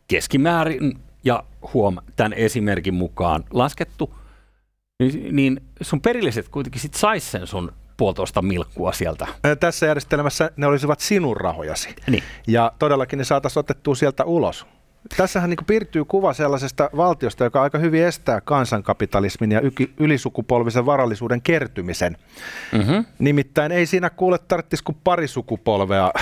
keskimäärin 0.08 0.98
ja 1.24 1.44
huom, 1.74 1.96
tämän 2.16 2.32
esimerkin 2.32 2.94
mukaan 2.94 3.44
laskettu, 3.50 4.14
niin, 4.98 5.36
niin 5.36 5.60
sun 5.80 6.00
perilliset 6.00 6.48
kuitenkin 6.48 6.80
sit 6.80 6.94
sais 6.94 7.30
sen 7.30 7.46
sun 7.46 7.72
puolitoista 7.96 8.42
milkkua 8.42 8.92
sieltä. 8.92 9.26
Tässä 9.60 9.86
järjestelmässä 9.86 10.50
ne 10.56 10.66
olisivat 10.66 11.00
sinun 11.00 11.36
rahojasi. 11.36 11.94
Niin. 12.06 12.22
Ja 12.46 12.72
todellakin 12.78 13.18
ne 13.18 13.24
saataisiin 13.24 13.60
otettua 13.60 13.94
sieltä 13.94 14.24
ulos. 14.24 14.66
Tässähän 15.16 15.50
niin 15.50 15.66
piirtyy 15.66 16.04
kuva 16.04 16.32
sellaisesta 16.32 16.90
valtiosta, 16.96 17.44
joka 17.44 17.62
aika 17.62 17.78
hyvin 17.78 18.04
estää 18.04 18.40
kansankapitalismin 18.40 19.52
ja 19.52 19.60
ylisukupolvisen 19.98 20.86
varallisuuden 20.86 21.42
kertymisen. 21.42 22.16
Mm-hmm. 22.72 23.04
Nimittäin 23.18 23.72
ei 23.72 23.86
siinä 23.86 24.10
kuule 24.10 24.38
tarvitsisi 24.38 24.84
kuin 24.84 24.98
pari 25.04 25.28
sukupolvea, 25.28 26.12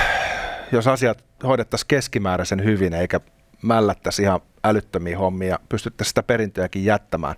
jos 0.72 0.86
asiat 0.86 1.24
hoidettaisiin 1.44 1.88
keskimääräisen 1.88 2.64
hyvin, 2.64 2.94
eikä 2.94 3.20
mällättäisi 3.62 4.22
ihan 4.22 4.40
älyttömiä 4.64 5.18
hommia, 5.18 5.58
pystyttäisiin 5.68 6.10
sitä 6.10 6.22
perintöäkin 6.22 6.84
jättämään. 6.84 7.34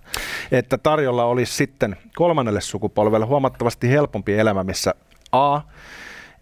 Että 0.51 0.77
tarjolla 0.77 1.25
olisi 1.25 1.53
sitten 1.53 1.97
kolmannelle 2.15 2.61
sukupolvelle 2.61 3.25
huomattavasti 3.25 3.89
helpompi 3.89 4.33
elämä, 4.39 4.63
missä 4.63 4.93
A, 5.31 5.61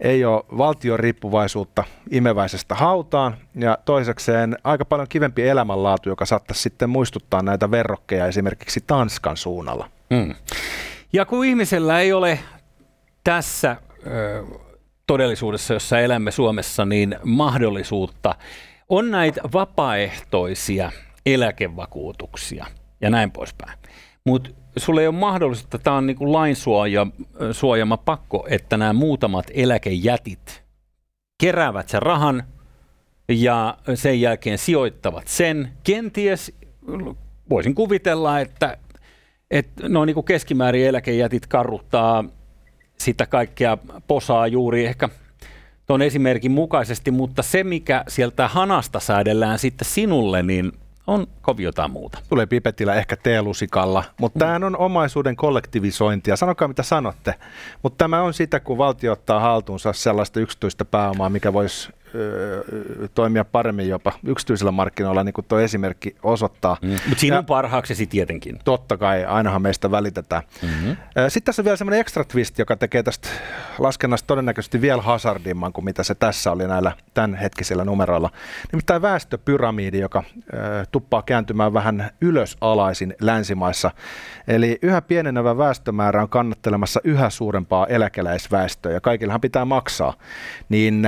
ei 0.00 0.24
ole 0.24 0.44
valtion 0.58 1.00
riippuvaisuutta 1.00 1.84
imeväisestä 2.10 2.74
hautaan 2.74 3.36
ja 3.54 3.78
toisekseen 3.84 4.56
aika 4.64 4.84
paljon 4.84 5.08
kivempi 5.08 5.48
elämänlaatu, 5.48 6.08
joka 6.08 6.26
saattaisi 6.26 6.62
sitten 6.62 6.90
muistuttaa 6.90 7.42
näitä 7.42 7.70
verrokkeja 7.70 8.26
esimerkiksi 8.26 8.84
Tanskan 8.86 9.36
suunnalla. 9.36 9.90
Mm. 10.10 10.34
Ja 11.12 11.24
kun 11.24 11.44
ihmisellä 11.44 12.00
ei 12.00 12.12
ole 12.12 12.38
tässä 13.24 13.76
ö, 14.06 14.44
todellisuudessa, 15.06 15.74
jossa 15.74 16.00
elämme 16.00 16.30
Suomessa, 16.30 16.84
niin 16.84 17.16
mahdollisuutta 17.24 18.34
on 18.88 19.10
näitä 19.10 19.40
vapaaehtoisia 19.52 20.92
eläkevakuutuksia 21.26 22.66
ja 23.00 23.10
näin 23.10 23.30
poispäin. 23.30 23.78
Mutta 24.24 24.50
sulla 24.80 25.00
ei 25.00 25.06
ole 25.06 25.14
mahdollisuutta, 25.16 25.78
tämä 25.78 25.96
on 25.96 26.06
niin 26.06 26.16
kuin 26.16 26.32
lainsuojama 26.32 27.96
pakko, 27.96 28.46
että 28.50 28.76
nämä 28.76 28.92
muutamat 28.92 29.46
eläkejätit 29.54 30.62
keräävät 31.40 31.88
sen 31.88 32.02
rahan 32.02 32.44
ja 33.28 33.78
sen 33.94 34.20
jälkeen 34.20 34.58
sijoittavat 34.58 35.28
sen. 35.28 35.72
Kenties 35.84 36.54
voisin 37.50 37.74
kuvitella, 37.74 38.40
että, 38.40 38.76
että 39.50 39.88
noin 39.88 40.06
niin 40.06 40.14
kuin 40.14 40.24
keskimäärin 40.24 40.86
eläkejätit 40.86 41.46
karruttaa 41.46 42.24
sitä 42.98 43.26
kaikkea 43.26 43.78
posaa 44.06 44.46
juuri 44.46 44.86
ehkä 44.86 45.08
tuon 45.86 46.02
esimerkin 46.02 46.50
mukaisesti, 46.50 47.10
mutta 47.10 47.42
se 47.42 47.64
mikä 47.64 48.04
sieltä 48.08 48.48
hanasta 48.48 49.00
säädellään 49.00 49.58
sitten 49.58 49.88
sinulle, 49.88 50.42
niin 50.42 50.72
on 51.08 51.26
kovin 51.42 51.64
jotain 51.64 51.90
muuta. 51.90 52.18
Tulee 52.28 52.46
pipetillä 52.46 52.94
ehkä 52.94 53.16
teelusikalla, 53.16 54.04
mutta 54.20 54.38
mm. 54.38 54.40
tämä 54.40 54.66
on 54.66 54.76
omaisuuden 54.76 55.36
kollektivisointia. 55.36 56.36
Sanokaa 56.36 56.68
mitä 56.68 56.82
sanotte, 56.82 57.34
mutta 57.82 58.04
tämä 58.04 58.22
on 58.22 58.34
sitä, 58.34 58.60
kun 58.60 58.78
valtio 58.78 59.12
ottaa 59.12 59.40
haltuunsa 59.40 59.92
sellaista 59.92 60.40
yksityistä 60.40 60.84
pääomaa, 60.84 61.28
mikä 61.28 61.52
voisi 61.52 61.92
toimia 63.14 63.44
paremmin 63.44 63.88
jopa 63.88 64.12
yksityisillä 64.26 64.72
markkinoilla, 64.72 65.24
niin 65.24 65.32
kuin 65.32 65.44
tuo 65.48 65.58
esimerkki 65.58 66.16
osoittaa. 66.22 66.76
Mm. 66.82 66.90
Mutta 66.90 67.20
sinun 67.20 67.44
parhaaksesi 67.44 68.06
tietenkin. 68.06 68.58
Totta 68.64 68.96
kai, 68.96 69.24
ainahan 69.24 69.62
meistä 69.62 69.90
välitetään. 69.90 70.42
Mm-hmm. 70.62 70.96
Sitten 71.28 71.44
tässä 71.44 71.62
on 71.62 71.64
vielä 71.64 71.76
semmoinen 71.76 72.00
extra 72.00 72.24
twist, 72.24 72.58
joka 72.58 72.76
tekee 72.76 73.02
tästä 73.02 73.28
laskennasta 73.78 74.26
todennäköisesti 74.26 74.80
vielä 74.80 75.02
hazardimman 75.02 75.72
kuin 75.72 75.84
mitä 75.84 76.02
se 76.02 76.14
tässä 76.14 76.52
oli 76.52 76.68
näillä 76.68 76.92
tämänhetkisillä 77.14 77.84
numeroilla. 77.84 78.30
Nimittäin 78.72 79.02
väestöpyramiidi, 79.02 79.98
joka 79.98 80.22
tuppaa 80.92 81.22
kääntymään 81.22 81.72
vähän 81.72 82.10
ylösalaisin 82.20 83.14
länsimaissa. 83.20 83.90
Eli 84.48 84.78
yhä 84.82 85.02
pienenevä 85.02 85.58
väestömäärä 85.58 86.22
on 86.22 86.28
kannattelemassa 86.28 87.00
yhä 87.04 87.30
suurempaa 87.30 87.86
eläkeläisväestöä 87.86 88.92
ja 88.92 89.00
kaikillahan 89.00 89.40
pitää 89.40 89.64
maksaa. 89.64 90.14
Niin 90.68 91.02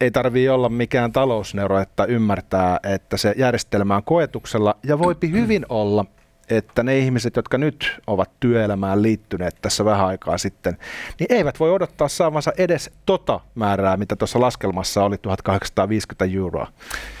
ei 0.00 0.10
tarvii 0.10 0.48
olla 0.48 0.68
mikään 0.68 1.12
talousneuro, 1.12 1.78
että 1.78 2.04
ymmärtää, 2.04 2.80
että 2.82 3.16
se 3.16 3.34
järjestelmä 3.36 3.96
on 3.96 4.04
koetuksella 4.04 4.76
ja 4.82 4.98
voipi 4.98 5.30
hyvin 5.30 5.66
olla, 5.68 6.04
että 6.50 6.82
ne 6.82 6.98
ihmiset, 6.98 7.36
jotka 7.36 7.58
nyt 7.58 8.00
ovat 8.06 8.30
työelämään 8.40 9.02
liittyneet 9.02 9.56
tässä 9.62 9.84
vähän 9.84 10.06
aikaa 10.06 10.38
sitten, 10.38 10.78
niin 11.18 11.26
eivät 11.32 11.60
voi 11.60 11.70
odottaa 11.70 12.08
saavansa 12.08 12.52
edes 12.58 12.90
tota 13.06 13.40
määrää, 13.54 13.96
mitä 13.96 14.16
tuossa 14.16 14.40
laskelmassa 14.40 15.04
oli 15.04 15.18
1850 15.18 16.36
euroa. 16.36 16.66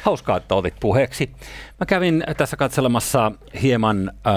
Hauskaa, 0.02 0.36
että 0.36 0.54
otit 0.54 0.74
puheeksi. 0.80 1.30
Mä 1.80 1.86
kävin 1.86 2.24
tässä 2.36 2.56
katselemassa 2.56 3.32
hieman 3.62 4.10
äh, 4.26 4.34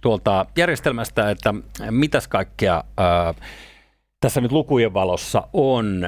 tuolta 0.00 0.46
järjestelmästä, 0.56 1.30
että 1.30 1.54
mitäs 1.90 2.28
kaikkea 2.28 2.84
äh, 3.00 3.36
tässä 4.20 4.40
nyt 4.40 4.52
lukujen 4.52 4.94
valossa 4.94 5.48
on 5.52 6.06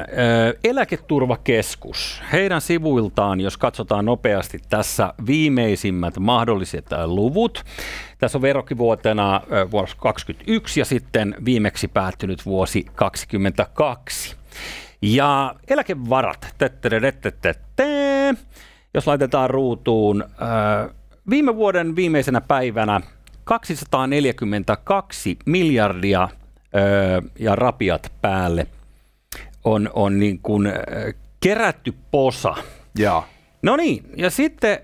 Eläketurvakeskus. 0.65 2.23
Heidän 2.33 2.61
sivuiltaan, 2.61 3.41
jos 3.41 3.57
katsotaan 3.57 4.05
nopeasti 4.05 4.59
tässä 4.69 5.15
viimeisimmät 5.27 6.19
mahdolliset 6.19 6.87
luvut. 7.07 7.65
Tässä 8.19 8.39
on 8.39 8.43
verrokkivuotena 8.43 9.41
vuosi 9.71 9.97
2021 9.97 10.81
ja 10.81 10.85
sitten 10.85 11.35
viimeksi 11.45 11.89
päättynyt 11.89 12.47
vuosi 12.47 12.85
2022. 12.95 14.37
Ja 15.03 15.55
eläkevarat, 15.69 16.55
jos 18.95 19.07
laitetaan 19.07 19.51
ruutuun, 19.51 20.25
viime 21.31 21.57
vuoden 21.57 21.97
viimeisenä 21.97 22.41
päivänä 22.41 23.01
242 23.45 25.37
miljardia– 25.47 26.29
ja 27.39 27.57
rapiat 27.57 28.13
päälle 28.21 28.67
on, 29.65 29.91
on 29.95 30.19
niin 30.19 30.39
kuin 30.39 30.73
kerätty 31.41 31.95
posa. 32.11 32.55
Ja. 32.99 33.23
No 33.63 33.77
niin, 33.77 34.05
ja 34.17 34.31
sitten 34.31 34.79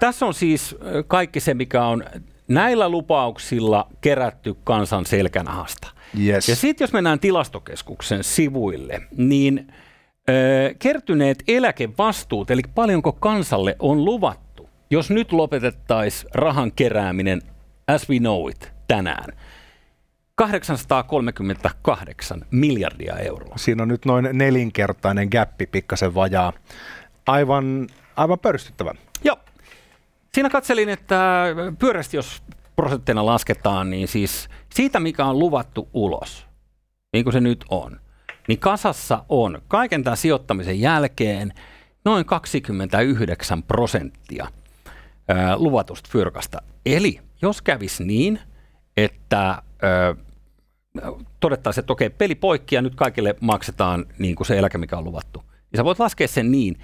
tässä 0.00 0.26
on 0.26 0.34
siis 0.34 0.76
kaikki 1.06 1.40
se, 1.40 1.54
mikä 1.54 1.84
on 1.84 2.04
näillä 2.48 2.88
lupauksilla 2.88 3.86
kerätty 4.00 4.56
kansan 4.64 5.06
selkänahasta. 5.06 5.88
Yes. 6.26 6.48
Ja 6.48 6.56
sitten 6.56 6.84
jos 6.84 6.92
mennään 6.92 7.20
tilastokeskuksen 7.20 8.24
sivuille, 8.24 9.00
niin 9.16 9.72
ö, 10.28 10.74
kertyneet 10.78 11.42
eläkevastuut, 11.48 12.50
eli 12.50 12.62
paljonko 12.74 13.12
kansalle 13.12 13.76
on 13.78 14.04
luvattu, 14.04 14.68
jos 14.90 15.10
nyt 15.10 15.32
lopetettaisiin 15.32 16.30
rahan 16.34 16.72
kerääminen 16.72 17.42
as 17.86 18.10
we 18.10 18.18
know 18.18 18.50
it 18.50 18.72
tänään– 18.88 19.32
838 20.38 22.44
miljardia 22.50 23.16
euroa. 23.16 23.56
Siinä 23.56 23.82
on 23.82 23.88
nyt 23.88 24.04
noin 24.04 24.28
nelinkertainen 24.32 25.28
gappi, 25.32 25.66
pikkasen 25.66 26.14
vajaa. 26.14 26.52
Aivan, 27.26 27.86
aivan 28.16 28.38
pörstyttävä. 28.38 28.94
Joo. 29.24 29.36
Siinä 30.34 30.50
katselin, 30.50 30.88
että 30.88 31.44
pyörästi 31.78 32.16
jos 32.16 32.42
prosentteina 32.76 33.26
lasketaan, 33.26 33.90
niin 33.90 34.08
siis 34.08 34.48
siitä, 34.74 35.00
mikä 35.00 35.24
on 35.24 35.38
luvattu 35.38 35.88
ulos, 35.92 36.46
niin 37.12 37.24
kuin 37.24 37.32
se 37.32 37.40
nyt 37.40 37.64
on, 37.70 38.00
niin 38.48 38.58
kasassa 38.58 39.24
on 39.28 39.62
kaiken 39.68 40.04
tämän 40.04 40.16
sijoittamisen 40.16 40.80
jälkeen 40.80 41.52
noin 42.04 42.24
29 42.24 43.62
prosenttia 43.62 44.46
luvatusta 45.56 46.08
fyrkasta. 46.12 46.62
Eli 46.86 47.20
jos 47.42 47.62
kävisi 47.62 48.04
niin, 48.04 48.40
että 48.96 49.62
todettaisiin, 51.40 51.82
että 51.82 51.92
okei, 51.92 52.10
peli 52.10 52.34
poikki 52.34 52.74
ja 52.74 52.82
nyt 52.82 52.94
kaikille 52.94 53.34
maksetaan 53.40 54.06
niin 54.18 54.34
kuin 54.34 54.46
se 54.46 54.58
eläke, 54.58 54.78
mikä 54.78 54.96
on 54.96 55.04
luvattu, 55.04 55.42
niin 55.50 55.76
sä 55.76 55.84
voit 55.84 55.98
laskea 55.98 56.28
sen 56.28 56.50
niin, 56.50 56.78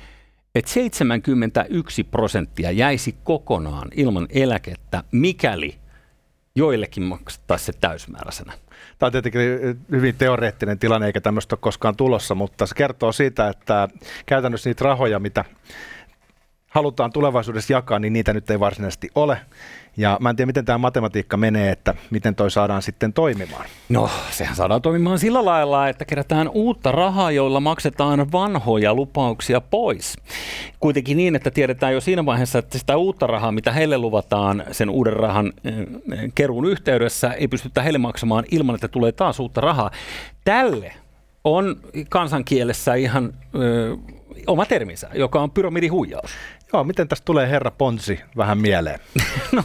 että 0.55 0.71
71 0.71 2.05
prosenttia 2.05 2.71
jäisi 2.71 3.15
kokonaan 3.25 3.89
ilman 3.95 4.27
eläkettä, 4.31 5.05
mikäli 5.13 5.75
joillekin 6.57 7.03
maksettaisiin 7.03 7.67
se 7.67 7.81
täysmääräisenä. 7.81 8.53
Tämä 8.99 9.09
on 9.09 9.13
tietenkin 9.13 9.43
hyvin 9.91 10.15
teoreettinen 10.15 10.79
tilanne, 10.79 11.07
eikä 11.07 11.21
tämmöistä 11.21 11.55
ole 11.55 11.61
koskaan 11.63 11.97
tulossa, 11.97 12.35
mutta 12.35 12.67
se 12.67 12.75
kertoo 12.75 13.13
siitä, 13.13 13.49
että 13.49 13.89
käytännössä 14.27 14.71
niitä 14.71 14.85
rahoja, 14.85 15.19
mitä 15.19 15.45
halutaan 16.71 17.13
tulevaisuudessa 17.13 17.73
jakaa, 17.73 17.99
niin 17.99 18.13
niitä 18.13 18.33
nyt 18.33 18.51
ei 18.51 18.61
varsinaisesti 18.61 19.11
ole. 19.15 19.39
Ja 19.97 20.19
mä 20.21 20.31
en 20.31 20.37
tiedä, 20.37 20.47
miten 20.47 20.65
tämä 20.65 20.79
matematiikka 20.79 21.37
menee, 21.37 21.71
että 21.71 21.95
miten 22.11 22.35
toi 22.35 22.51
saadaan 22.51 22.83
sitten 22.83 23.13
toimimaan. 23.13 23.67
No, 23.89 24.11
sehän 24.31 24.57
saadaan 24.57 24.83
toimimaan 24.83 25.19
sillä 25.19 25.45
lailla, 25.45 25.89
että 25.89 26.05
kerätään 26.05 26.49
uutta 26.49 26.93
rahaa, 26.93 27.31
joilla 27.31 27.61
maksetaan 27.61 28.33
vanhoja 28.33 28.95
lupauksia 28.95 29.61
pois. 29.61 30.17
Kuitenkin 30.81 31.17
niin, 31.17 31.37
että 31.37 31.51
tiedetään 31.51 31.93
jo 31.93 32.01
siinä 32.01 32.27
vaiheessa, 32.27 32.59
että 32.59 32.79
sitä 32.79 32.97
uutta 32.97 33.27
rahaa, 33.27 33.53
mitä 33.53 33.73
heille 33.73 33.99
luvataan 33.99 34.65
sen 34.73 34.91
uuden 34.91 35.13
rahan 35.13 35.53
eh, 35.65 35.75
keruun 36.35 36.65
yhteydessä, 36.67 37.33
ei 37.33 37.49
pystytä 37.49 37.83
heille 37.83 37.99
maksamaan 37.99 38.45
ilman, 38.51 38.75
että 38.75 38.89
tulee 38.89 39.13
taas 39.13 39.41
uutta 39.41 39.61
rahaa. 39.61 39.91
Tälle 40.45 40.93
on 41.45 41.77
kansankielessä 42.09 42.95
ihan 42.95 43.33
ö, 43.55 43.97
oma 44.47 44.67
terminsä, 44.67 45.11
joka 45.15 45.41
on 45.41 45.51
pyramidihuijaus. 45.51 46.31
Joo, 46.73 46.85
miten 46.85 47.09
tästä 47.09 47.25
tulee 47.25 47.51
herra 47.51 47.71
Ponsi 47.71 48.21
vähän 48.37 48.59
mieleen? 48.59 49.01
no, 49.53 49.63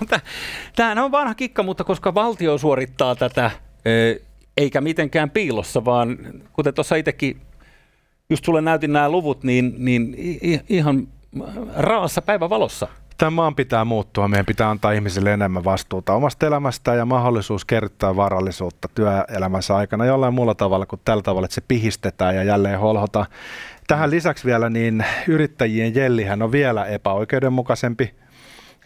tämähän 0.76 0.98
on 0.98 1.12
vanha 1.12 1.36
kikka, 1.36 1.64
mutta 1.64 1.84
koska 1.84 2.14
valtio 2.14 2.58
suorittaa 2.58 3.16
tätä, 3.16 3.52
eikä 4.58 4.82
mitenkään 4.82 5.30
piilossa, 5.30 5.86
vaan 5.86 6.18
kuten 6.54 6.74
tuossa 6.74 6.96
itsekin 6.96 7.42
just 8.30 8.46
sulle 8.46 8.62
näytin 8.62 8.94
nämä 8.94 9.10
luvut, 9.10 9.44
niin, 9.44 9.74
niin 9.78 10.16
ihan 10.70 11.08
raassa 11.76 12.22
päivävalossa. 12.22 12.88
Tämän 13.20 13.34
maan 13.34 13.56
pitää 13.56 13.86
muuttua. 13.86 14.28
Meidän 14.28 14.46
pitää 14.46 14.70
antaa 14.70 14.92
ihmisille 14.92 15.34
enemmän 15.34 15.64
vastuuta 15.64 16.14
omasta 16.14 16.48
elämästään 16.48 16.98
ja 16.98 17.06
mahdollisuus 17.06 17.66
kerryttää 17.66 18.16
varallisuutta 18.16 18.88
työelämänsä 18.96 19.76
aikana 19.76 20.06
jollain 20.06 20.34
muulla 20.34 20.56
tavalla 20.56 20.86
kuin 20.86 21.02
tällä 21.06 21.24
tavalla, 21.24 21.46
että 21.46 21.56
se 21.56 21.62
pihistetään 21.68 22.36
ja 22.36 22.44
jälleen 22.44 22.80
holhota. 22.80 23.26
Tähän 23.88 24.12
lisäksi 24.12 24.46
vielä 24.46 24.70
niin 24.70 25.06
yrittäjien 25.28 25.96
jellihän 25.96 26.42
on 26.42 26.52
vielä 26.52 26.86
epäoikeudenmukaisempi. 26.86 28.16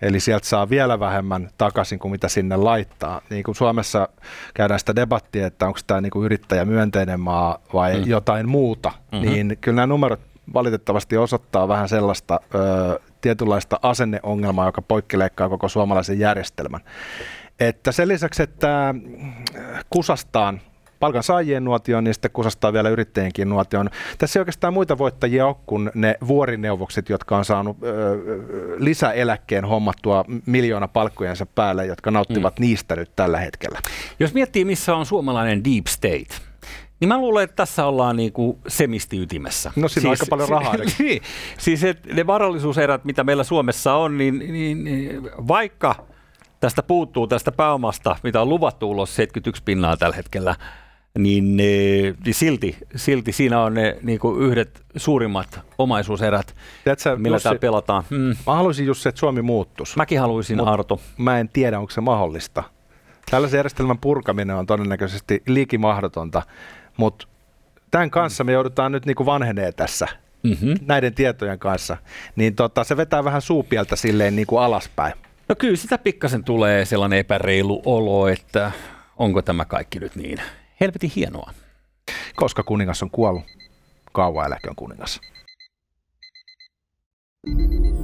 Eli 0.02 0.19
sieltä 0.19 0.48
saa 0.48 0.69
vielä 0.69 1.00
vähemmän 1.00 1.50
takaisin 1.58 2.00
kuin 2.00 2.12
mitä 2.12 2.28
sinne 2.28 2.56
laittaa. 2.56 3.22
Niin 3.30 3.43
kuin 3.43 3.56
Suomessa 3.56 4.10
käydään 4.54 4.80
sitä 4.80 4.96
debattia, 4.96 5.48
että 5.48 5.67
onko 5.67 5.80
tämä 5.88 6.02
niin 6.02 6.24
yrittäjä 6.24 6.65
myönteinen 6.65 7.19
maa 7.19 7.60
vai 7.74 7.98
mm. 7.98 8.04
jotain 8.06 8.50
muuta, 8.50 8.91
mm-hmm. 9.12 9.30
niin 9.30 9.58
kyllä 9.62 9.76
nämä 9.76 9.88
numerot 9.88 10.19
valitettavasti 10.54 11.17
osoittaa 11.17 11.67
vähän 11.67 11.89
sellaista 11.89 12.39
ö, 12.56 13.00
tietynlaista 13.23 13.79
asenneongelmaa, 13.81 14.65
joka 14.65 14.81
poikkileikkaa 14.81 15.49
koko 15.49 15.69
suomalaisen 15.69 16.19
järjestelmän. 16.19 16.81
Että 17.59 17.91
sen 17.91 18.07
lisäksi, 18.07 18.43
että 18.43 18.95
kusastaan 19.89 20.62
palkansaajien 20.99 21.63
nuotioon, 21.63 22.03
niin 22.03 22.13
sitten 22.13 22.31
kusastaa 22.31 22.73
vielä 22.73 22.89
yrittäjienkin 22.89 23.49
nuotioon. 23.49 23.89
Tässä 24.17 24.39
ei 24.39 24.41
oikeastaan 24.41 24.73
muita 24.73 24.97
voittajia 24.97 25.47
ole 25.47 25.55
kuin 25.65 25.91
ne 25.95 26.15
vuorineuvokset, 26.27 27.09
jotka 27.09 27.38
on 27.38 27.45
saanut 27.45 27.77
ö, 27.83 28.17
lisäeläkkeen 28.77 29.65
hommattua 29.65 30.25
miljoona 30.45 30.88
palkkojensa 30.88 31.45
päälle, 31.45 31.86
jotka 31.86 32.12
nauttivat 32.12 32.59
mm. 32.59 32.62
niistä 32.62 32.95
nyt 32.95 33.12
tällä 33.15 33.39
hetkellä. 33.39 33.79
Jos 34.19 34.33
miettii, 34.33 34.65
missä 34.65 34.95
on 34.95 35.05
suomalainen 35.05 35.63
deep 35.63 35.88
state, 35.88 36.53
niin 36.99 37.08
mä 37.08 37.17
luulen, 37.17 37.43
että 37.43 37.56
tässä 37.56 37.86
ollaan 37.86 38.15
niinku 38.15 38.60
semistiytimessä. 38.67 39.71
No 39.75 39.88
siinä 39.88 40.01
siis, 40.01 40.06
on 40.06 40.12
aika 40.12 40.25
paljon 40.29 40.49
rahaa. 40.49 40.75
niin, 40.99 41.21
siis 41.58 41.84
et 41.84 42.06
ne 42.06 42.27
varallisuuserät, 42.27 43.06
mitä 43.06 43.23
meillä 43.23 43.43
Suomessa 43.43 43.93
on, 43.93 44.17
niin, 44.17 44.39
niin, 44.39 44.84
niin 44.84 45.29
vaikka 45.47 45.95
tästä 46.60 46.84
puuttuu 46.84 47.27
tästä 47.27 47.51
pääomasta, 47.51 48.15
mitä 48.23 48.41
on 48.41 48.49
luvattu 48.49 48.91
ulos 48.91 49.15
71 49.15 49.63
pinnaa 49.63 49.97
tällä 49.97 50.15
hetkellä, 50.15 50.56
niin, 51.17 51.58
niin 51.58 52.15
silti, 52.32 52.77
silti 52.95 53.32
siinä 53.32 53.62
on 53.62 53.73
ne 53.73 53.97
niin 54.01 54.19
kuin 54.19 54.41
yhdet 54.41 54.84
suurimmat 54.95 55.60
omaisuuserät, 55.77 56.56
Tiedätkö, 56.84 57.15
millä 57.17 57.39
tämä 57.39 57.56
pelataan. 57.56 58.03
Mm. 58.10 58.36
Mä 58.47 58.56
haluaisin 58.56 58.86
just 58.86 59.01
se, 59.01 59.10
että 59.10 59.19
Suomi 59.19 59.41
muuttuisi. 59.41 59.97
Mäkin 59.97 60.19
haluaisin, 60.19 60.58
Mut 60.58 60.67
Arto. 60.67 61.01
Mä 61.17 61.39
en 61.39 61.49
tiedä, 61.49 61.79
onko 61.79 61.91
se 61.91 62.01
mahdollista. 62.01 62.63
Tällaisen 63.32 63.58
järjestelmän 63.58 63.97
purkaminen 63.97 64.56
on 64.56 64.65
todennäköisesti 64.65 65.43
liikimahdotonta, 65.47 66.41
mutta 66.97 67.27
tämän 67.91 68.10
kanssa 68.10 68.43
me 68.43 68.51
joudutaan 68.51 68.91
nyt 68.91 69.06
niin 69.06 69.15
kuin 69.15 69.25
vanhenee 69.25 69.71
tässä 69.71 70.08
mm-hmm. 70.43 70.75
näiden 70.86 71.13
tietojen 71.13 71.60
kanssa, 71.60 71.97
niin 72.36 72.56
tota, 72.56 72.84
se 72.84 72.97
vetää 72.97 73.23
vähän 73.23 73.41
suupieltä 73.41 73.95
silleen 73.95 74.36
niin 74.36 74.47
kuin 74.47 74.62
alaspäin. 74.62 75.13
No 75.49 75.56
kyllä 75.56 75.75
sitä 75.75 75.97
pikkasen 75.97 76.43
tulee 76.43 76.86
sellainen 76.86 77.19
epäreilu 77.19 77.82
olo, 77.86 78.27
että 78.27 78.71
onko 79.17 79.41
tämä 79.41 79.65
kaikki 79.65 79.99
nyt 79.99 80.15
niin 80.15 80.38
helvetin 80.82 81.12
hienoa. 81.15 81.51
Koska 82.36 82.63
kuningas 82.63 83.03
on 83.03 83.10
kuollut, 83.10 83.43
kauan 84.12 84.47
eläköön 84.47 84.75
kuningas. 84.75 85.21
thank 87.45 87.86
you 87.86 88.03